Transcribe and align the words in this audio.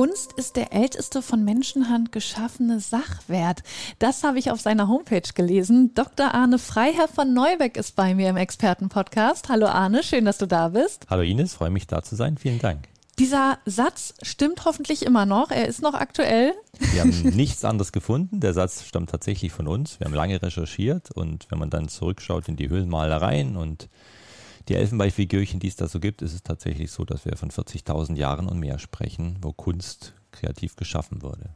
Kunst 0.00 0.32
ist 0.32 0.56
der 0.56 0.72
älteste 0.72 1.20
von 1.20 1.44
Menschenhand 1.44 2.10
geschaffene 2.10 2.80
Sachwert. 2.80 3.62
Das 3.98 4.24
habe 4.24 4.38
ich 4.38 4.50
auf 4.50 4.58
seiner 4.58 4.88
Homepage 4.88 5.20
gelesen. 5.34 5.92
Dr. 5.92 6.32
Arne 6.32 6.58
Freiherr 6.58 7.06
von 7.06 7.34
Neubeck 7.34 7.76
ist 7.76 7.96
bei 7.96 8.14
mir 8.14 8.30
im 8.30 8.38
Expertenpodcast. 8.38 9.50
Hallo 9.50 9.66
Arne, 9.66 10.02
schön, 10.02 10.24
dass 10.24 10.38
du 10.38 10.46
da 10.46 10.70
bist. 10.70 11.04
Hallo 11.10 11.20
Ines, 11.20 11.52
freue 11.52 11.68
mich 11.68 11.86
da 11.86 12.02
zu 12.02 12.16
sein. 12.16 12.38
Vielen 12.38 12.60
Dank. 12.60 12.88
Dieser 13.18 13.58
Satz 13.66 14.14
stimmt 14.22 14.64
hoffentlich 14.64 15.04
immer 15.04 15.26
noch. 15.26 15.50
Er 15.50 15.68
ist 15.68 15.82
noch 15.82 15.92
aktuell. 15.92 16.54
Wir 16.78 17.02
haben 17.02 17.10
nichts 17.36 17.62
anderes 17.66 17.92
gefunden. 17.92 18.40
Der 18.40 18.54
Satz 18.54 18.84
stammt 18.84 19.10
tatsächlich 19.10 19.52
von 19.52 19.68
uns. 19.68 20.00
Wir 20.00 20.06
haben 20.06 20.14
lange 20.14 20.40
recherchiert 20.40 21.10
und 21.10 21.46
wenn 21.50 21.58
man 21.58 21.68
dann 21.68 21.88
zurückschaut 21.88 22.48
in 22.48 22.56
die 22.56 22.70
Höhlenmalereien 22.70 23.54
und 23.54 23.90
die 24.70 24.76
Elfenbeinfigürchen, 24.76 25.58
die 25.58 25.66
es 25.66 25.74
da 25.74 25.88
so 25.88 25.98
gibt, 25.98 26.22
ist 26.22 26.32
es 26.32 26.44
tatsächlich 26.44 26.92
so, 26.92 27.04
dass 27.04 27.24
wir 27.24 27.36
von 27.36 27.50
40.000 27.50 28.14
Jahren 28.14 28.48
und 28.48 28.60
mehr 28.60 28.78
sprechen, 28.78 29.36
wo 29.42 29.52
Kunst 29.52 30.14
kreativ 30.30 30.76
geschaffen 30.76 31.22
wurde. 31.22 31.50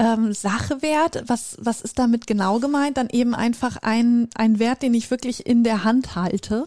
Ähm, 0.00 0.32
Sachewert, 0.32 1.22
was, 1.28 1.56
was 1.60 1.82
ist 1.82 2.00
damit 2.00 2.26
genau 2.26 2.58
gemeint? 2.58 2.96
Dann 2.96 3.08
eben 3.10 3.36
einfach 3.36 3.76
ein, 3.82 4.28
ein 4.34 4.58
Wert, 4.58 4.82
den 4.82 4.92
ich 4.92 5.08
wirklich 5.12 5.46
in 5.46 5.62
der 5.62 5.84
Hand 5.84 6.16
halte? 6.16 6.66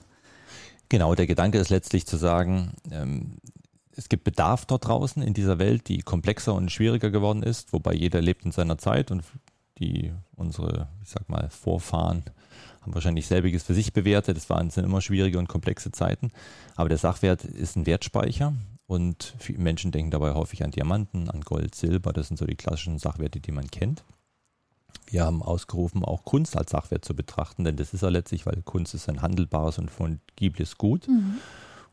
Genau, 0.88 1.14
der 1.14 1.28
Gedanke 1.28 1.58
ist 1.58 1.70
letztlich 1.70 2.06
zu 2.06 2.16
sagen, 2.16 2.72
ähm, 2.90 3.40
es 3.98 4.08
gibt 4.08 4.24
Bedarf 4.24 4.66
dort 4.66 4.88
draußen 4.88 5.22
in 5.22 5.34
dieser 5.34 5.60
Welt, 5.60 5.90
die 5.90 6.00
komplexer 6.00 6.54
und 6.54 6.72
schwieriger 6.72 7.10
geworden 7.10 7.44
ist, 7.44 7.74
wobei 7.74 7.94
jeder 7.94 8.22
lebt 8.22 8.46
in 8.46 8.54
seiner 8.54 8.78
Zeit 8.78 9.12
und 9.12 9.24
die 9.80 10.14
unsere, 10.36 10.88
ich 11.04 11.10
sag 11.10 11.28
mal, 11.30 11.50
Vorfahren 11.50 12.24
haben 12.82 12.94
wahrscheinlich 12.94 13.28
selbiges 13.28 13.64
für 13.64 13.74
sich 13.74 13.94
bewertet. 13.94 14.38
Es 14.38 14.50
waren 14.50 14.70
sind 14.70 14.86
immer 14.86 15.02
schwierige 15.02 15.40
und 15.40 15.48
komplexe 15.48 15.92
Zeiten. 15.92 16.32
Aber 16.76 16.90
der 16.90 16.98
Sachwert 16.98 17.44
ist 17.44 17.76
ein 17.76 17.86
Wertspeicher 17.86 18.54
und 18.88 19.34
Menschen 19.58 19.92
denken 19.92 20.12
dabei 20.12 20.34
häufig 20.34 20.64
an 20.64 20.72
Diamanten, 20.72 21.30
an 21.30 21.42
Gold, 21.42 21.76
Silber. 21.76 22.14
Das 22.14 22.28
sind 22.28 22.38
so 22.38 22.46
die 22.46 22.56
klassischen 22.56 23.00
Sachwerte, 23.00 23.40
die 23.40 23.52
man 23.52 23.70
kennt. 23.72 24.04
Wir 25.08 25.24
haben 25.24 25.44
ausgerufen, 25.44 26.04
auch 26.04 26.24
Kunst 26.24 26.58
als 26.58 26.72
Sachwert 26.72 27.06
zu 27.06 27.16
betrachten, 27.16 27.64
denn 27.64 27.76
das 27.76 27.94
ist 27.94 28.02
ja 28.02 28.10
letztlich, 28.10 28.46
weil 28.46 28.62
Kunst 28.64 28.94
ist 28.94 29.08
ein 29.10 29.22
handelbares 29.22 29.78
und 29.78 29.92
fungibles 29.92 30.78
Gut. 30.78 31.08
Mhm. 31.08 31.36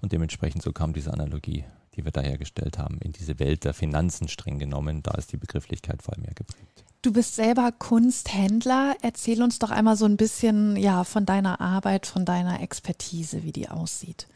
Und 0.00 0.12
dementsprechend 0.12 0.62
so 0.62 0.72
kam 0.72 0.92
diese 0.92 1.12
Analogie, 1.12 1.64
die 1.94 2.04
wir 2.04 2.12
da 2.12 2.20
hergestellt 2.20 2.78
haben, 2.78 2.98
in 2.98 3.12
diese 3.12 3.38
Welt 3.38 3.64
der 3.64 3.74
Finanzen 3.74 4.28
streng 4.28 4.58
genommen. 4.58 5.02
Da 5.02 5.12
ist 5.12 5.32
die 5.32 5.36
Begrifflichkeit 5.36 6.02
vor 6.02 6.14
allem 6.14 6.22
mehr 6.22 6.34
geprägt. 6.34 6.84
Du 7.02 7.12
bist 7.12 7.34
selber 7.34 7.72
Kunsthändler. 7.72 8.94
Erzähl 9.02 9.42
uns 9.42 9.58
doch 9.58 9.72
einmal 9.72 9.96
so 9.96 10.04
ein 10.04 10.16
bisschen 10.16 10.76
ja, 10.76 11.02
von 11.02 11.26
deiner 11.26 11.60
Arbeit, 11.60 12.06
von 12.06 12.24
deiner 12.24 12.62
Expertise, 12.62 13.42
wie 13.42 13.50
die 13.50 13.68
aussieht. 13.68 14.28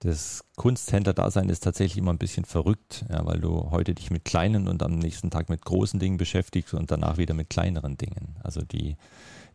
Das 0.00 0.44
Kunsthändler-Dasein 0.56 1.48
ist 1.48 1.62
tatsächlich 1.62 1.98
immer 1.98 2.12
ein 2.12 2.18
bisschen 2.18 2.44
verrückt, 2.44 3.04
ja, 3.08 3.24
weil 3.24 3.40
du 3.40 3.70
heute 3.70 3.94
dich 3.94 4.10
mit 4.10 4.24
kleinen 4.24 4.66
und 4.66 4.82
am 4.82 4.98
nächsten 4.98 5.30
Tag 5.30 5.48
mit 5.48 5.64
großen 5.64 6.00
Dingen 6.00 6.16
beschäftigst 6.16 6.74
und 6.74 6.90
danach 6.90 7.16
wieder 7.16 7.34
mit 7.34 7.48
kleineren 7.48 7.96
Dingen. 7.96 8.36
Also 8.42 8.60
die, 8.60 8.96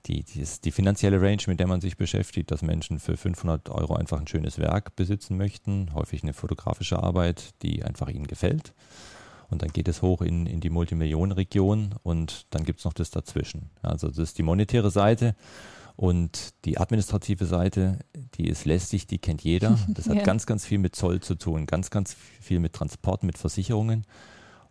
die, 0.06 0.24
die, 0.24 0.46
die 0.64 0.72
finanzielle 0.72 1.22
Range, 1.22 1.44
mit 1.48 1.60
der 1.60 1.68
man 1.68 1.82
sich 1.82 1.98
beschäftigt, 1.98 2.52
dass 2.52 2.62
Menschen 2.62 3.00
für 3.00 3.18
500 3.18 3.70
Euro 3.70 3.96
einfach 3.96 4.20
ein 4.20 4.28
schönes 4.28 4.60
Werk 4.60 4.96
besitzen 4.96 5.36
möchten, 5.36 5.94
häufig 5.94 6.24
eine 6.24 6.34
fotografische 6.34 7.04
Arbeit, 7.04 7.54
die 7.64 7.84
einfach 7.84 8.08
ihnen 8.08 8.28
gefällt 8.28 8.74
und 9.50 9.62
dann 9.62 9.70
geht 9.70 9.88
es 9.88 10.02
hoch 10.02 10.22
in, 10.22 10.46
in 10.46 10.60
die 10.60 10.70
Multimillionenregion 10.70 11.96
und 12.04 12.46
dann 12.50 12.64
gibt 12.64 12.80
es 12.80 12.86
noch 12.86 12.94
das 12.94 13.12
dazwischen. 13.12 13.70
Also 13.82 14.08
das 14.08 14.18
ist 14.18 14.38
die 14.38 14.44
monetäre 14.44 14.92
Seite 14.92 15.36
und 15.96 16.54
die 16.66 16.78
administrative 16.80 17.46
Seite, 17.46 18.00
die 18.36 18.48
ist 18.48 18.66
lästig, 18.66 19.08
die 19.08 19.20
kennt 19.20 19.44
jeder. 19.44 19.78
Das 19.90 20.08
hat 20.08 20.18
ja. 20.18 20.24
ganz, 20.24 20.46
ganz 20.46 20.66
viel 20.66 20.80
mit 20.80 20.96
Zoll 20.96 21.20
zu 21.20 21.36
tun, 21.36 21.66
ganz, 21.66 21.90
ganz 21.90 22.14
viel 22.14 22.60
mit 22.60 22.74
Transport, 22.74 23.24
mit 23.24 23.38
Versicherungen. 23.38 24.06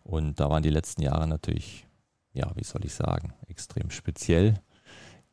Und 0.03 0.39
da 0.39 0.49
waren 0.49 0.63
die 0.63 0.69
letzten 0.69 1.01
Jahre 1.01 1.27
natürlich, 1.27 1.87
ja, 2.33 2.51
wie 2.55 2.63
soll 2.63 2.83
ich 2.83 2.93
sagen, 2.93 3.33
extrem 3.47 3.89
speziell 3.89 4.59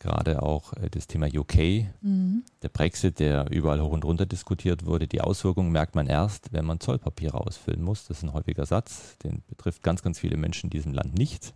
gerade 0.01 0.43
auch 0.43 0.73
äh, 0.73 0.91
das 0.91 1.07
Thema 1.07 1.29
UK, 1.33 1.87
mhm. 2.01 2.43
der 2.63 2.69
Brexit, 2.71 3.21
der 3.21 3.49
überall 3.51 3.81
hoch 3.81 3.93
und 3.93 4.05
runter 4.05 4.27
diskutiert 4.27 4.85
wurde. 4.85 5.07
Die 5.07 5.21
Auswirkungen 5.21 5.71
merkt 5.71 5.95
man 5.95 6.09
erst, 6.09 6.53
wenn 6.53 6.65
man 6.65 6.81
Zollpapiere 6.81 7.39
ausfüllen 7.39 7.83
muss. 7.83 8.07
Das 8.09 8.19
ist 8.19 8.25
ein 8.25 8.33
häufiger 8.33 8.67
Satz, 8.67 9.17
den 9.19 9.43
betrifft 9.47 9.85
ganz, 9.85 10.03
ganz 10.03 10.19
viele 10.19 10.37
Menschen 10.37 10.67
in 10.67 10.71
diesem 10.71 10.93
Land 10.93 11.17
nicht. 11.17 11.55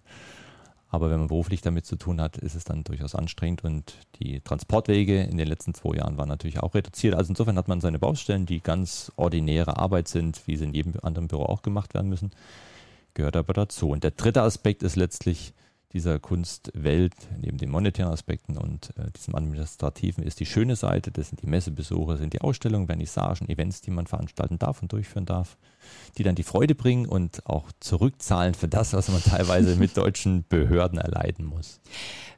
Aber 0.90 1.10
wenn 1.10 1.18
man 1.18 1.26
beruflich 1.26 1.60
damit 1.60 1.86
zu 1.86 1.96
tun 1.96 2.20
hat, 2.20 2.36
ist 2.36 2.54
es 2.54 2.62
dann 2.62 2.84
durchaus 2.84 3.16
anstrengend 3.16 3.64
und 3.64 3.94
die 4.20 4.40
Transportwege 4.40 5.22
in 5.22 5.36
den 5.38 5.48
letzten 5.48 5.74
zwei 5.74 5.96
Jahren 5.96 6.18
waren 6.18 6.28
natürlich 6.28 6.60
auch 6.60 6.74
reduziert. 6.74 7.16
Also 7.16 7.30
insofern 7.30 7.58
hat 7.58 7.66
man 7.66 7.80
seine 7.80 7.98
Baustellen, 7.98 8.46
die 8.46 8.60
ganz 8.60 9.10
ordinäre 9.16 9.76
Arbeit 9.78 10.06
sind, 10.06 10.46
wie 10.46 10.54
sie 10.54 10.62
in 10.62 10.72
jedem 10.72 10.92
anderen 11.02 11.26
Büro 11.26 11.46
auch 11.46 11.62
gemacht 11.62 11.94
werden 11.94 12.08
müssen, 12.08 12.30
gehört 13.14 13.34
aber 13.34 13.54
dazu. 13.54 13.88
Und 13.88 14.04
der 14.04 14.12
dritte 14.12 14.42
Aspekt 14.42 14.84
ist 14.84 14.94
letztlich, 14.94 15.52
dieser 15.94 16.18
Kunstwelt, 16.18 17.14
neben 17.40 17.56
den 17.56 17.70
monetären 17.70 18.12
Aspekten 18.12 18.58
und 18.58 18.90
äh, 18.98 19.10
diesem 19.16 19.36
administrativen, 19.36 20.24
ist 20.24 20.40
die 20.40 20.46
schöne 20.46 20.74
Seite. 20.74 21.12
Das 21.12 21.28
sind 21.28 21.40
die 21.40 21.46
Messebesuche, 21.46 22.16
sind 22.16 22.32
die 22.32 22.40
Ausstellungen, 22.40 22.88
Vernissagen, 22.88 23.48
Events, 23.48 23.80
die 23.80 23.92
man 23.92 24.08
veranstalten 24.08 24.58
darf 24.58 24.82
und 24.82 24.92
durchführen 24.92 25.24
darf, 25.24 25.56
die 26.18 26.24
dann 26.24 26.34
die 26.34 26.42
Freude 26.42 26.74
bringen 26.74 27.06
und 27.06 27.46
auch 27.46 27.70
zurückzahlen 27.78 28.54
für 28.54 28.66
das, 28.66 28.92
was 28.92 29.08
man 29.08 29.22
teilweise 29.24 29.76
mit 29.76 29.96
deutschen 29.96 30.44
Behörden 30.48 30.98
erleiden 30.98 31.46
muss. 31.46 31.80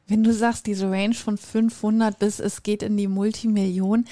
Wenn 0.07 0.23
du 0.23 0.35
sagst, 0.35 0.67
diese 0.67 0.91
Range 0.91 1.15
von 1.15 1.39
500 1.39 2.19
bis 2.19 2.39
es 2.39 2.63
geht 2.63 2.83
in 2.83 2.97
die 2.97 3.09
Multimillion, 3.09 4.05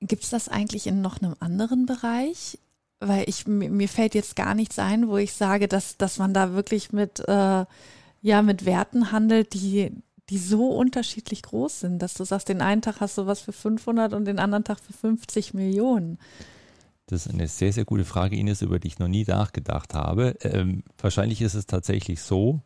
gibt 0.00 0.22
es 0.22 0.30
das 0.30 0.48
eigentlich 0.48 0.86
in 0.86 1.02
noch 1.02 1.20
einem 1.20 1.34
anderen 1.40 1.86
Bereich? 1.86 2.58
Weil 3.00 3.28
ich, 3.28 3.46
mir 3.46 3.88
fällt 3.88 4.14
jetzt 4.14 4.36
gar 4.36 4.54
nichts 4.54 4.78
ein, 4.78 5.08
wo 5.08 5.18
ich 5.18 5.32
sage, 5.34 5.66
dass, 5.68 5.98
dass 5.98 6.18
man 6.18 6.32
da 6.32 6.54
wirklich 6.54 6.92
mit 6.92 7.20
äh, 7.28 7.64
ja 8.22 8.42
mit 8.42 8.64
Werten 8.64 9.12
handelt, 9.12 9.54
die, 9.54 9.92
die 10.30 10.38
so 10.38 10.70
unterschiedlich 10.70 11.42
groß 11.42 11.80
sind, 11.80 12.00
dass 12.00 12.14
du 12.14 12.24
sagst, 12.24 12.48
den 12.48 12.60
einen 12.60 12.82
Tag 12.82 13.00
hast 13.00 13.18
du 13.18 13.26
was 13.26 13.40
für 13.40 13.52
500 13.52 14.12
und 14.12 14.24
den 14.24 14.38
anderen 14.38 14.64
Tag 14.64 14.80
für 14.80 14.92
50 14.92 15.54
Millionen. 15.54 16.18
Das 17.06 17.26
ist 17.26 17.32
eine 17.32 17.46
sehr, 17.46 17.72
sehr 17.72 17.84
gute 17.84 18.04
Frage, 18.04 18.36
Ines, 18.36 18.62
über 18.62 18.80
die 18.80 18.88
ich 18.88 18.98
noch 18.98 19.06
nie 19.06 19.24
nachgedacht 19.24 19.94
habe. 19.94 20.36
Ähm, 20.40 20.82
wahrscheinlich 20.98 21.40
ist 21.40 21.54
es 21.54 21.66
tatsächlich 21.66 22.20
so, 22.20 22.60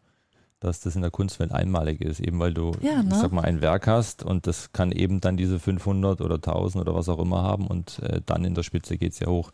dass 0.61 0.81
das 0.81 0.95
in 0.95 1.03
der 1.03 1.11
Kunstwelt 1.11 1.53
einmalig 1.53 2.01
ist, 2.01 2.21
eben 2.21 2.39
weil 2.39 2.55
du, 2.55 2.73
ja, 2.81 3.03
ne? 3.03 3.09
ich 3.11 3.17
sag 3.17 3.33
mal, 3.33 3.45
ein 3.45 3.61
Werk 3.61 3.87
hast 3.87 4.23
und 4.23 4.47
das 4.47 4.73
kann 4.73 4.93
eben 4.93 5.21
dann 5.21 5.37
diese 5.37 5.59
500 5.59 6.21
oder 6.21 6.37
1000 6.37 6.83
oder 6.83 6.95
was 6.95 7.09
auch 7.09 7.19
immer 7.19 7.43
haben 7.43 7.67
und 7.67 7.99
äh, 8.01 8.21
dann 8.25 8.45
in 8.45 8.55
der 8.55 8.63
Spitze 8.63 8.97
geht 8.97 9.13
es 9.13 9.21
ja 9.21 9.27
hoch. 9.27 9.51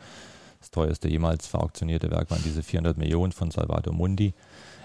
Das 0.58 0.70
teuerste 0.70 1.08
jemals 1.08 1.46
verauktionierte 1.46 2.10
Werk 2.10 2.30
waren 2.30 2.42
diese 2.44 2.62
400 2.62 2.96
Millionen 2.96 3.32
von 3.32 3.50
Salvador 3.50 3.94
Mundi 3.94 4.34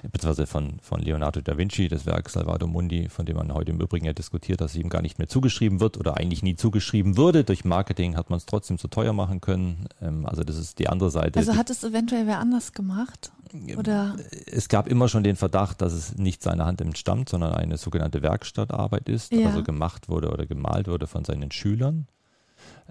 beziehungsweise 0.09 0.47
von, 0.47 0.79
von 0.81 1.01
Leonardo 1.01 1.41
da 1.41 1.57
Vinci, 1.57 1.87
das 1.87 2.05
Werk 2.05 2.29
Salvador 2.29 2.67
Mundi, 2.67 3.09
von 3.09 3.25
dem 3.25 3.37
man 3.37 3.53
heute 3.53 3.71
im 3.71 3.79
Übrigen 3.79 4.05
ja 4.05 4.13
diskutiert, 4.13 4.61
dass 4.61 4.71
es 4.71 4.77
ihm 4.77 4.89
gar 4.89 5.01
nicht 5.01 5.19
mehr 5.19 5.27
zugeschrieben 5.27 5.79
wird 5.79 5.97
oder 5.97 6.17
eigentlich 6.17 6.43
nie 6.43 6.55
zugeschrieben 6.55 7.17
wurde. 7.17 7.43
Durch 7.43 7.65
Marketing 7.65 8.15
hat 8.15 8.29
man 8.29 8.37
es 8.37 8.45
trotzdem 8.45 8.77
zu 8.77 8.87
teuer 8.87 9.13
machen 9.13 9.41
können. 9.41 9.87
Ähm, 10.01 10.25
also 10.25 10.43
das 10.43 10.57
ist 10.57 10.79
die 10.79 10.89
andere 10.89 11.11
Seite. 11.11 11.39
Also 11.39 11.55
hat 11.55 11.69
es 11.69 11.83
eventuell 11.83 12.27
wer 12.27 12.39
anders 12.39 12.73
gemacht? 12.73 13.31
Oder? 13.77 14.15
Es 14.45 14.69
gab 14.69 14.87
immer 14.87 15.09
schon 15.09 15.23
den 15.23 15.35
Verdacht, 15.35 15.81
dass 15.81 15.93
es 15.93 16.17
nicht 16.17 16.41
seiner 16.41 16.65
Hand 16.65 16.81
entstammt, 16.81 17.29
sondern 17.29 17.53
eine 17.53 17.77
sogenannte 17.77 18.21
Werkstattarbeit 18.21 19.09
ist, 19.09 19.33
ja. 19.33 19.47
also 19.47 19.61
gemacht 19.61 20.09
wurde 20.09 20.29
oder 20.29 20.45
gemalt 20.45 20.87
wurde 20.87 21.05
von 21.05 21.25
seinen 21.25 21.51
Schülern. 21.51 22.07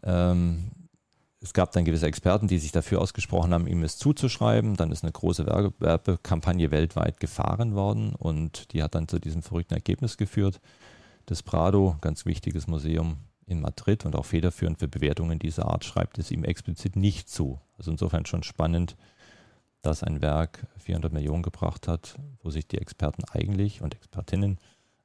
Ähm, 0.03 0.71
es 1.43 1.55
gab 1.55 1.73
dann 1.73 1.87
gewisse 1.87 2.07
Experten, 2.07 2.49
die 2.49 2.59
sich 2.59 2.71
dafür 2.71 3.01
ausgesprochen 3.01 3.55
haben, 3.55 3.67
ihm 3.67 3.83
es 3.83 3.97
zuzuschreiben. 3.97 4.77
Dann 4.77 4.93
ist 4.93 5.03
eine 5.03 5.13
große 5.13 5.47
Werbekampagne 5.47 6.71
weltweit 6.71 7.19
gefahren 7.19 7.75
worden 7.75 8.15
und 8.15 8.73
die 8.73 8.83
hat 8.83 8.95
dann 8.95 9.09
zu 9.09 9.19
diesem 9.19 9.43
verrückten 9.43 9.75
Ergebnis 9.75 10.19
geführt. 10.19 10.61
Das 11.25 11.43
Prado, 11.43 11.97
ganz 12.03 12.27
wichtiges 12.27 12.67
Museum 12.67 13.17
in 13.47 13.61
Madrid 13.61 14.05
und 14.05 14.17
auch 14.17 14.27
federführend 14.27 14.79
für 14.79 14.89
Bewertungen 14.89 15.39
dieser 15.39 15.67
Art, 15.67 15.85
schreibt 15.85 16.19
es 16.19 16.31
ihm 16.31 16.45
explizit 16.45 16.95
nicht 16.95 17.31
zu. 17.31 17.59
Also 17.79 17.91
insofern 17.91 18.27
schon 18.27 18.43
spannend, 18.43 18.97
dass 19.81 20.03
ein 20.03 20.21
Werk 20.21 20.67
400 20.79 21.11
Millionen 21.11 21.43
gebracht 21.43 21.89
hat, 21.89 22.17
wo 22.43 22.51
sich 22.51 22.69
die 22.69 22.79
Experten 22.79 23.25
eigentlich 23.33 23.81
und 23.81 23.95
Expertinnen 23.95 24.59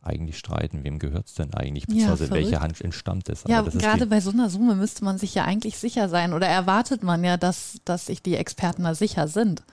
eigentlich 0.05 0.37
streiten, 0.37 0.83
wem 0.83 0.99
gehört 0.99 1.27
es 1.27 1.33
denn 1.33 1.53
eigentlich, 1.53 1.87
beziehungsweise 1.87 2.25
ja, 2.25 2.33
welche 2.33 2.59
Hand 2.61 2.79
entstammt 2.81 3.29
es. 3.29 3.43
Ja, 3.47 3.61
gerade 3.61 4.07
bei 4.07 4.21
so 4.21 4.31
einer 4.31 4.49
Summe 4.49 4.75
müsste 4.75 5.03
man 5.03 5.17
sich 5.17 5.35
ja 5.35 5.43
eigentlich 5.45 5.77
sicher 5.77 6.09
sein 6.09 6.33
oder 6.33 6.47
erwartet 6.47 7.03
man 7.03 7.23
ja, 7.23 7.37
dass, 7.37 7.77
dass 7.85 8.05
sich 8.07 8.21
die 8.21 8.35
Experten 8.35 8.83
da 8.83 8.95
sicher 8.95 9.27
sind. 9.27 9.63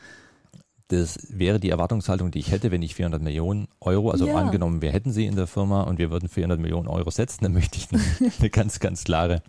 das 0.88 1.18
wäre 1.30 1.58
die 1.58 1.70
Erwartungshaltung, 1.70 2.30
die 2.30 2.38
ich 2.40 2.50
hätte, 2.50 2.70
wenn 2.70 2.82
ich 2.82 2.94
400 2.94 3.22
Millionen 3.22 3.68
Euro, 3.80 4.10
also 4.10 4.26
Ja. 4.26 4.34
angenommen, 4.34 4.82
wir 4.82 4.92
hätten 4.92 5.10
sie 5.10 5.24
in 5.26 5.36
der 5.36 5.46
Firma 5.46 5.82
und 5.82 5.98
wir 5.98 6.10
würden 6.10 6.28
400 6.28 6.60
Millionen 6.60 6.86
Euro 6.88 7.10
setzen, 7.10 7.44
dann 7.44 7.52
möchte 7.54 7.78
ich 7.78 7.88
eine, 7.90 8.02
eine 8.38 8.50
ganz, 8.50 8.78
ganz 8.78 9.04
klare 9.04 9.42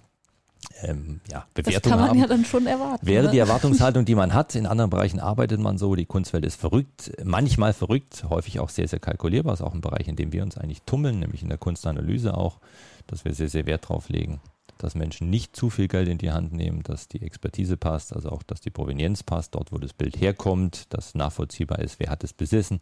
ähm, 0.82 1.22
ja, 1.32 1.46
Das 1.54 1.66
Bewertung 1.66 1.92
kann 1.92 2.00
man 2.00 2.10
haben. 2.10 2.20
ja 2.20 2.28
dann 2.28 2.46
schon 2.46 2.68
erwarten. 2.68 3.06
Wäre 3.06 3.26
ne? 3.26 3.32
die 3.32 3.40
Erwartungshaltung, 3.40 4.06
die 4.06 4.16
man 4.16 4.34
hat. 4.36 4.56
In 4.56 4.66
anderen 4.66 4.90
Bereichen 4.90 5.20
arbeitet 5.20 5.60
man 5.60 5.78
so. 5.78 5.96
Die 5.96 6.06
Kunstwelt 6.06 6.46
ist 6.46 6.60
verrückt, 6.60 7.12
manchmal 7.24 7.74
verrückt, 7.74 8.26
häufig 8.30 8.60
auch 8.60 8.70
sehr, 8.70 8.88
sehr 8.88 9.00
kalkulierbar. 9.00 9.54
Ist 9.54 9.62
auch 9.62 9.74
ein 9.74 9.82
Bereich, 9.82 10.08
in 10.08 10.16
dem 10.16 10.32
wir 10.32 10.44
uns 10.44 10.58
eigentlich 10.58 10.82
tummeln, 10.84 11.20
nämlich 11.20 11.42
in 11.44 11.50
der 11.50 11.58
Kunstanalyse 11.58 12.36
auch, 12.36 12.60
dass 13.08 13.26
wir 13.26 13.34
sehr, 13.34 13.50
sehr 13.50 13.66
Wert 13.66 13.88
drauf 13.90 14.10
legen, 14.10 14.42
dass 14.78 14.96
Menschen 14.96 15.30
nicht 15.30 15.56
zu 15.56 15.70
viel 15.70 15.88
Geld 15.88 16.08
in 16.08 16.18
die 16.18 16.32
Hand 16.32 16.54
nehmen, 16.54 16.84
dass 16.84 17.08
die 17.08 17.22
Expertise 17.22 17.78
passt, 17.78 18.14
also 18.14 18.30
auch, 18.30 18.44
dass 18.44 18.62
die 18.62 18.70
Provenienz 18.70 19.24
passt, 19.24 19.56
dort, 19.56 19.72
wo 19.72 19.78
das 19.78 19.94
Bild 19.94 20.20
herkommt, 20.20 20.94
dass 20.94 21.16
nachvollziehbar 21.16 21.80
ist, 21.80 22.00
wer 22.00 22.10
hat 22.10 22.24
es 22.24 22.34
besessen. 22.34 22.80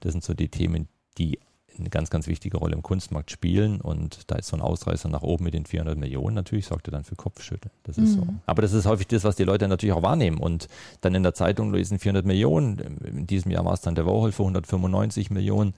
Das 0.00 0.12
sind 0.12 0.24
so 0.24 0.34
die 0.34 0.48
Themen, 0.48 0.88
die 1.18 1.38
eine 1.78 1.90
ganz, 1.90 2.10
ganz 2.10 2.26
wichtige 2.26 2.56
Rolle 2.58 2.74
im 2.74 2.82
Kunstmarkt 2.82 3.30
spielen 3.30 3.80
und 3.80 4.30
da 4.30 4.36
ist 4.36 4.48
so 4.48 4.56
ein 4.56 4.62
Ausreißer 4.62 5.08
nach 5.08 5.22
oben 5.22 5.44
mit 5.44 5.54
den 5.54 5.66
400 5.66 5.98
Millionen 5.98 6.34
natürlich, 6.34 6.66
sorgt 6.66 6.88
er 6.88 6.92
dann 6.92 7.04
für 7.04 7.16
Kopfschütteln. 7.16 7.72
Das 7.82 7.98
ist 7.98 8.14
so. 8.14 8.22
Mhm. 8.22 8.40
Aber 8.46 8.62
das 8.62 8.72
ist 8.72 8.86
häufig 8.86 9.06
das, 9.08 9.24
was 9.24 9.36
die 9.36 9.44
Leute 9.44 9.68
natürlich 9.68 9.94
auch 9.94 10.02
wahrnehmen 10.02 10.38
und 10.38 10.68
dann 11.00 11.14
in 11.14 11.22
der 11.22 11.34
Zeitung 11.34 11.72
lesen 11.72 11.98
400 11.98 12.24
Millionen. 12.24 12.78
In 13.04 13.26
diesem 13.26 13.50
Jahr 13.50 13.64
war 13.64 13.74
es 13.74 13.80
dann 13.80 13.94
der 13.94 14.06
Warhol 14.06 14.32
für 14.32 14.42
195 14.42 15.30
Millionen, 15.30 15.74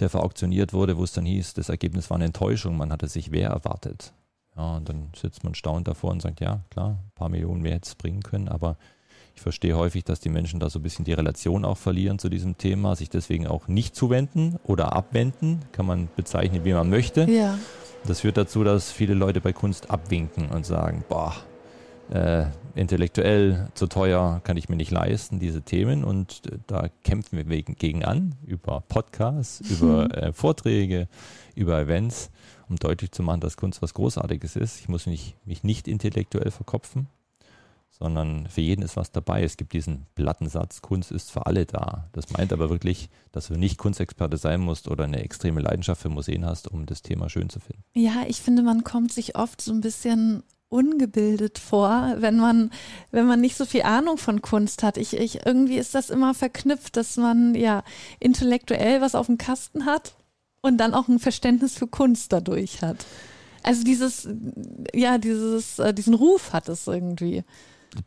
der 0.00 0.10
verauktioniert 0.10 0.72
wurde, 0.72 0.96
wo 0.96 1.04
es 1.04 1.12
dann 1.12 1.24
hieß, 1.24 1.54
das 1.54 1.68
Ergebnis 1.68 2.10
war 2.10 2.16
eine 2.16 2.26
Enttäuschung, 2.26 2.76
man 2.76 2.92
hatte 2.92 3.08
sich 3.08 3.32
wer 3.32 3.50
erwartet. 3.50 4.12
Ja, 4.56 4.76
und 4.76 4.88
dann 4.88 5.10
sitzt 5.14 5.44
man 5.44 5.54
staunend 5.54 5.88
davor 5.88 6.10
und 6.10 6.20
sagt, 6.20 6.40
ja, 6.40 6.64
klar, 6.70 6.90
ein 6.90 7.12
paar 7.14 7.28
Millionen 7.28 7.62
mehr 7.62 7.74
hätte 7.74 7.86
es 7.86 7.94
bringen 7.94 8.22
können, 8.22 8.48
aber 8.48 8.76
ich 9.38 9.42
verstehe 9.42 9.76
häufig, 9.76 10.02
dass 10.02 10.18
die 10.18 10.30
Menschen 10.30 10.58
da 10.58 10.68
so 10.68 10.80
ein 10.80 10.82
bisschen 10.82 11.04
die 11.04 11.12
Relation 11.12 11.64
auch 11.64 11.76
verlieren 11.76 12.18
zu 12.18 12.28
diesem 12.28 12.58
Thema, 12.58 12.96
sich 12.96 13.08
deswegen 13.08 13.46
auch 13.46 13.68
nicht 13.68 13.94
zuwenden 13.94 14.56
oder 14.64 14.94
abwenden, 14.94 15.60
kann 15.70 15.86
man 15.86 16.08
bezeichnen, 16.16 16.64
wie 16.64 16.72
man 16.72 16.90
möchte. 16.90 17.30
Ja. 17.30 17.56
Das 18.04 18.20
führt 18.20 18.36
dazu, 18.36 18.64
dass 18.64 18.90
viele 18.90 19.14
Leute 19.14 19.40
bei 19.40 19.52
Kunst 19.52 19.92
abwinken 19.92 20.48
und 20.48 20.66
sagen, 20.66 21.04
boah, 21.08 21.36
äh, 22.10 22.46
intellektuell 22.74 23.68
zu 23.74 23.86
teuer 23.86 24.40
kann 24.42 24.56
ich 24.56 24.68
mir 24.68 24.74
nicht 24.74 24.90
leisten, 24.90 25.38
diese 25.38 25.62
Themen. 25.62 26.02
Und 26.02 26.42
äh, 26.50 26.58
da 26.66 26.88
kämpfen 27.04 27.36
wir 27.36 27.48
wegen, 27.48 27.76
gegen 27.76 28.04
an, 28.04 28.34
über 28.44 28.82
Podcasts, 28.88 29.60
über 29.70 30.12
äh, 30.16 30.32
Vorträge, 30.32 31.06
über 31.54 31.78
Events, 31.78 32.32
um 32.68 32.74
deutlich 32.74 33.12
zu 33.12 33.22
machen, 33.22 33.40
dass 33.40 33.56
Kunst 33.56 33.82
was 33.82 33.94
Großartiges 33.94 34.56
ist. 34.56 34.80
Ich 34.80 34.88
muss 34.88 35.06
mich, 35.06 35.36
mich 35.44 35.62
nicht 35.62 35.86
intellektuell 35.86 36.50
verkopfen, 36.50 37.06
sondern 37.98 38.46
für 38.48 38.60
jeden 38.60 38.82
ist 38.82 38.96
was 38.96 39.10
dabei. 39.10 39.42
Es 39.42 39.56
gibt 39.56 39.72
diesen 39.72 40.06
platten 40.14 40.48
Satz, 40.48 40.82
Kunst 40.82 41.10
ist 41.10 41.30
für 41.30 41.46
alle 41.46 41.66
da. 41.66 42.08
Das 42.12 42.30
meint 42.30 42.52
aber 42.52 42.70
wirklich, 42.70 43.10
dass 43.32 43.48
du 43.48 43.54
nicht 43.54 43.78
Kunstexperte 43.78 44.36
sein 44.36 44.60
musst 44.60 44.88
oder 44.88 45.04
eine 45.04 45.22
extreme 45.22 45.60
Leidenschaft 45.60 46.02
für 46.02 46.08
Museen 46.08 46.44
hast, 46.44 46.68
um 46.68 46.86
das 46.86 47.02
Thema 47.02 47.28
schön 47.28 47.50
zu 47.50 47.60
finden. 47.60 47.82
Ja, 47.94 48.24
ich 48.26 48.40
finde, 48.40 48.62
man 48.62 48.84
kommt 48.84 49.12
sich 49.12 49.36
oft 49.36 49.60
so 49.60 49.72
ein 49.72 49.80
bisschen 49.80 50.44
ungebildet 50.68 51.58
vor, 51.58 52.16
wenn 52.18 52.36
man, 52.36 52.70
wenn 53.10 53.26
man 53.26 53.40
nicht 53.40 53.56
so 53.56 53.64
viel 53.64 53.82
Ahnung 53.82 54.18
von 54.18 54.42
Kunst 54.42 54.82
hat. 54.82 54.96
Ich, 54.98 55.16
ich, 55.16 55.46
irgendwie 55.46 55.78
ist 55.78 55.94
das 55.94 56.10
immer 56.10 56.34
verknüpft, 56.34 56.96
dass 56.96 57.16
man 57.16 57.54
ja 57.54 57.82
intellektuell 58.20 59.00
was 59.00 59.14
auf 59.14 59.26
dem 59.26 59.38
Kasten 59.38 59.86
hat 59.86 60.14
und 60.60 60.76
dann 60.76 60.94
auch 60.94 61.08
ein 61.08 61.18
Verständnis 61.18 61.74
für 61.74 61.86
Kunst 61.86 62.32
dadurch 62.32 62.82
hat. 62.82 63.06
Also 63.62 63.82
dieses, 63.82 64.28
ja, 64.94 65.18
dieses, 65.18 65.78
äh, 65.78 65.92
diesen 65.92 66.14
Ruf 66.14 66.52
hat 66.52 66.68
es 66.68 66.86
irgendwie. 66.86 67.44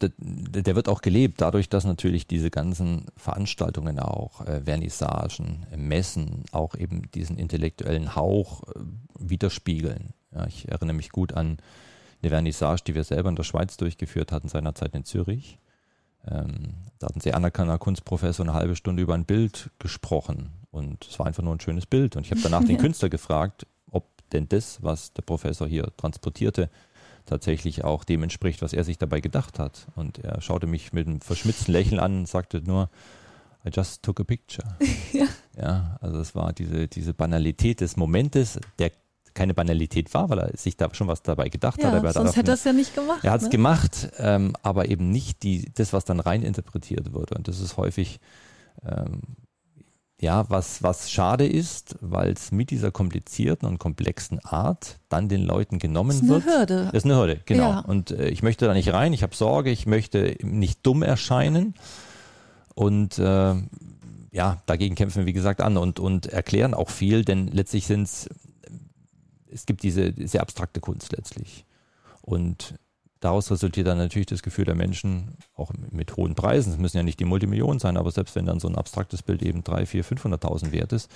Der, 0.01 0.75
wird 0.75 0.87
auch 0.87 1.01
gelebt, 1.01 1.41
dadurch, 1.41 1.69
dass 1.69 1.85
natürlich 1.85 2.27
diese 2.27 2.49
ganzen 2.49 3.05
Veranstaltungen 3.17 3.99
auch, 3.99 4.45
äh, 4.45 4.61
Vernissagen, 4.61 5.65
Messen, 5.75 6.43
auch 6.51 6.75
eben 6.75 7.09
diesen 7.11 7.37
intellektuellen 7.37 8.15
Hauch 8.15 8.63
äh, 8.63 8.79
widerspiegeln. 9.19 10.13
Ja, 10.33 10.45
ich 10.47 10.67
erinnere 10.67 10.95
mich 10.95 11.09
gut 11.09 11.33
an 11.33 11.57
eine 12.21 12.29
Vernissage, 12.29 12.83
die 12.85 12.95
wir 12.95 13.03
selber 13.03 13.29
in 13.29 13.35
der 13.35 13.43
Schweiz 13.43 13.77
durchgeführt 13.77 14.31
hatten, 14.31 14.47
seinerzeit 14.47 14.93
in 14.93 15.03
Zürich. 15.03 15.57
Ähm, 16.27 16.75
da 16.99 17.07
hatten 17.07 17.19
sie 17.19 17.33
anerkannter 17.33 17.79
Kunstprofessor 17.79 18.45
eine 18.45 18.53
halbe 18.53 18.75
Stunde 18.75 19.01
über 19.01 19.15
ein 19.15 19.25
Bild 19.25 19.71
gesprochen 19.79 20.51
und 20.69 21.07
es 21.09 21.17
war 21.17 21.25
einfach 21.25 21.43
nur 21.43 21.55
ein 21.55 21.59
schönes 21.59 21.85
Bild. 21.85 22.15
Und 22.15 22.25
ich 22.25 22.31
habe 22.31 22.41
danach 22.41 22.63
den 22.63 22.77
Künstler 22.79 23.09
gefragt, 23.09 23.65
ob 23.89 24.05
denn 24.31 24.47
das, 24.47 24.83
was 24.83 25.13
der 25.13 25.23
Professor 25.23 25.67
hier 25.67 25.91
transportierte, 25.97 26.69
tatsächlich 27.25 27.83
auch 27.83 28.03
dem 28.03 28.23
entspricht, 28.23 28.61
was 28.61 28.73
er 28.73 28.83
sich 28.83 28.97
dabei 28.97 29.21
gedacht 29.21 29.59
hat. 29.59 29.87
Und 29.95 30.19
er 30.19 30.41
schaute 30.41 30.67
mich 30.67 30.93
mit 30.93 31.07
einem 31.07 31.21
verschmitzten 31.21 31.73
Lächeln 31.73 31.99
an 31.99 32.19
und 32.19 32.27
sagte 32.27 32.61
nur, 32.61 32.89
I 33.65 33.69
just 33.71 34.03
took 34.03 34.19
a 34.19 34.23
picture. 34.23 34.67
Ja. 35.13 35.27
ja, 35.57 35.97
also 36.01 36.19
es 36.19 36.35
war 36.35 36.53
diese, 36.53 36.87
diese 36.87 37.13
Banalität 37.13 37.81
des 37.81 37.97
Momentes, 37.97 38.59
der 38.79 38.91
keine 39.33 39.53
Banalität 39.53 40.13
war, 40.13 40.29
weil 40.29 40.39
er 40.39 40.57
sich 40.57 40.77
da 40.77 40.93
schon 40.93 41.07
was 41.07 41.21
dabei 41.21 41.49
gedacht 41.49 41.83
hat. 41.83 41.91
Ja, 41.91 41.97
aber 41.97 42.13
sonst 42.13 42.15
darauf- 42.15 42.35
hätte 42.37 42.51
er 42.51 42.55
es 42.55 42.63
ja 42.63 42.73
nicht 42.73 42.95
gemacht. 42.95 43.23
er 43.23 43.31
hat 43.31 43.41
es 43.41 43.45
ne? 43.45 43.49
gemacht, 43.51 44.09
ähm, 44.17 44.55
aber 44.63 44.89
eben 44.89 45.09
nicht 45.11 45.43
die, 45.43 45.71
das, 45.73 45.93
was 45.93 46.05
dann 46.05 46.19
rein 46.19 46.43
interpretiert 46.43 47.13
wurde. 47.13 47.35
Und 47.35 47.47
das 47.47 47.59
ist 47.59 47.77
häufig, 47.77 48.19
ähm, 48.85 49.21
ja, 50.21 50.47
was, 50.51 50.83
was 50.83 51.09
schade 51.09 51.47
ist, 51.47 51.97
weil 51.99 52.33
es 52.33 52.51
mit 52.51 52.69
dieser 52.69 52.91
komplizierten 52.91 53.67
und 53.67 53.79
komplexen 53.79 54.37
Art 54.45 54.99
dann 55.09 55.29
den 55.29 55.41
Leuten 55.41 55.79
genommen 55.79 56.09
Das 56.09 56.17
ist 56.17 56.23
eine 56.23 56.45
wird. 56.45 56.45
Hürde. 56.45 56.85
Das 56.85 56.93
ist 56.93 57.05
eine 57.05 57.15
Hürde, 57.15 57.41
genau. 57.43 57.69
Ja. 57.71 57.79
Und 57.79 58.11
äh, 58.11 58.29
ich 58.29 58.43
möchte 58.43 58.67
da 58.67 58.73
nicht 58.75 58.93
rein, 58.93 59.13
ich 59.13 59.23
habe 59.23 59.35
Sorge, 59.35 59.71
ich 59.71 59.87
möchte 59.87 60.37
nicht 60.43 60.85
dumm 60.85 61.01
erscheinen. 61.01 61.73
Und 62.75 63.17
äh, 63.17 63.55
ja, 64.31 64.61
dagegen 64.67 64.93
kämpfen 64.93 65.21
wir, 65.21 65.25
wie 65.25 65.33
gesagt, 65.33 65.59
an 65.59 65.75
und, 65.75 65.99
und 65.99 66.27
erklären 66.27 66.75
auch 66.75 66.91
viel, 66.91 67.25
denn 67.25 67.47
letztlich 67.47 67.87
sind 67.87 68.03
es, 68.03 68.29
es 69.51 69.65
gibt 69.65 69.81
diese 69.81 70.13
sehr 70.15 70.41
abstrakte 70.41 70.81
Kunst 70.81 71.13
letztlich. 71.13 71.65
Und 72.21 72.75
daraus 73.21 73.49
resultiert 73.49 73.87
dann 73.87 73.97
natürlich 73.97 74.25
das 74.25 74.43
Gefühl 74.43 74.65
der 74.65 74.75
Menschen, 74.75 75.37
auch 75.55 75.71
mit 75.91 76.17
hohen 76.17 76.35
Preisen, 76.35 76.73
es 76.73 76.79
müssen 76.79 76.97
ja 76.97 77.03
nicht 77.03 77.19
die 77.19 77.25
Multimillionen 77.25 77.79
sein, 77.79 77.95
aber 77.95 78.11
selbst 78.11 78.35
wenn 78.35 78.45
dann 78.45 78.59
so 78.59 78.67
ein 78.67 78.75
abstraktes 78.75 79.23
Bild 79.23 79.41
eben 79.41 79.63
3, 79.63 79.85
4, 79.85 80.03
500.000 80.03 80.71
wert 80.71 80.91
ist, 80.91 81.09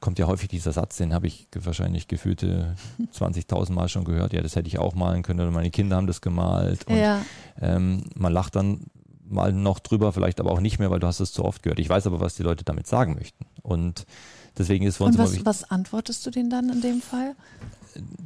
kommt 0.00 0.18
ja 0.18 0.26
häufig 0.26 0.48
dieser 0.48 0.72
Satz, 0.72 0.96
den 0.96 1.12
habe 1.12 1.26
ich 1.26 1.46
wahrscheinlich 1.54 2.08
gefühlte 2.08 2.74
20.000 3.14 3.72
Mal 3.72 3.88
schon 3.88 4.04
gehört, 4.04 4.32
ja, 4.32 4.40
das 4.40 4.56
hätte 4.56 4.68
ich 4.68 4.78
auch 4.78 4.94
malen 4.94 5.22
können 5.22 5.40
oder 5.40 5.50
meine 5.50 5.70
Kinder 5.70 5.96
haben 5.96 6.06
das 6.06 6.20
gemalt. 6.20 6.86
Und 6.88 6.96
Ja, 6.96 7.22
ähm, 7.60 8.04
man 8.16 8.32
lacht 8.32 8.56
dann 8.56 8.86
mal 9.28 9.52
noch 9.52 9.78
drüber, 9.80 10.12
vielleicht 10.12 10.40
aber 10.40 10.50
auch 10.50 10.60
nicht 10.60 10.78
mehr, 10.78 10.90
weil 10.90 11.00
du 11.00 11.06
hast 11.06 11.20
es 11.20 11.32
zu 11.32 11.44
oft 11.44 11.62
gehört. 11.62 11.78
Ich 11.78 11.88
weiß 11.90 12.06
aber, 12.06 12.20
was 12.20 12.36
die 12.36 12.42
Leute 12.42 12.64
damit 12.64 12.86
sagen 12.86 13.14
möchten. 13.14 13.44
Und 13.60 14.06
deswegen 14.56 14.86
ist 14.86 14.96
für 14.96 15.04
uns 15.04 15.16
und 15.16 15.22
was, 15.22 15.44
was 15.44 15.70
antwortest 15.70 16.24
du 16.24 16.30
denen 16.30 16.48
dann 16.48 16.70
in 16.70 16.80
dem 16.80 17.02
Fall? 17.02 17.34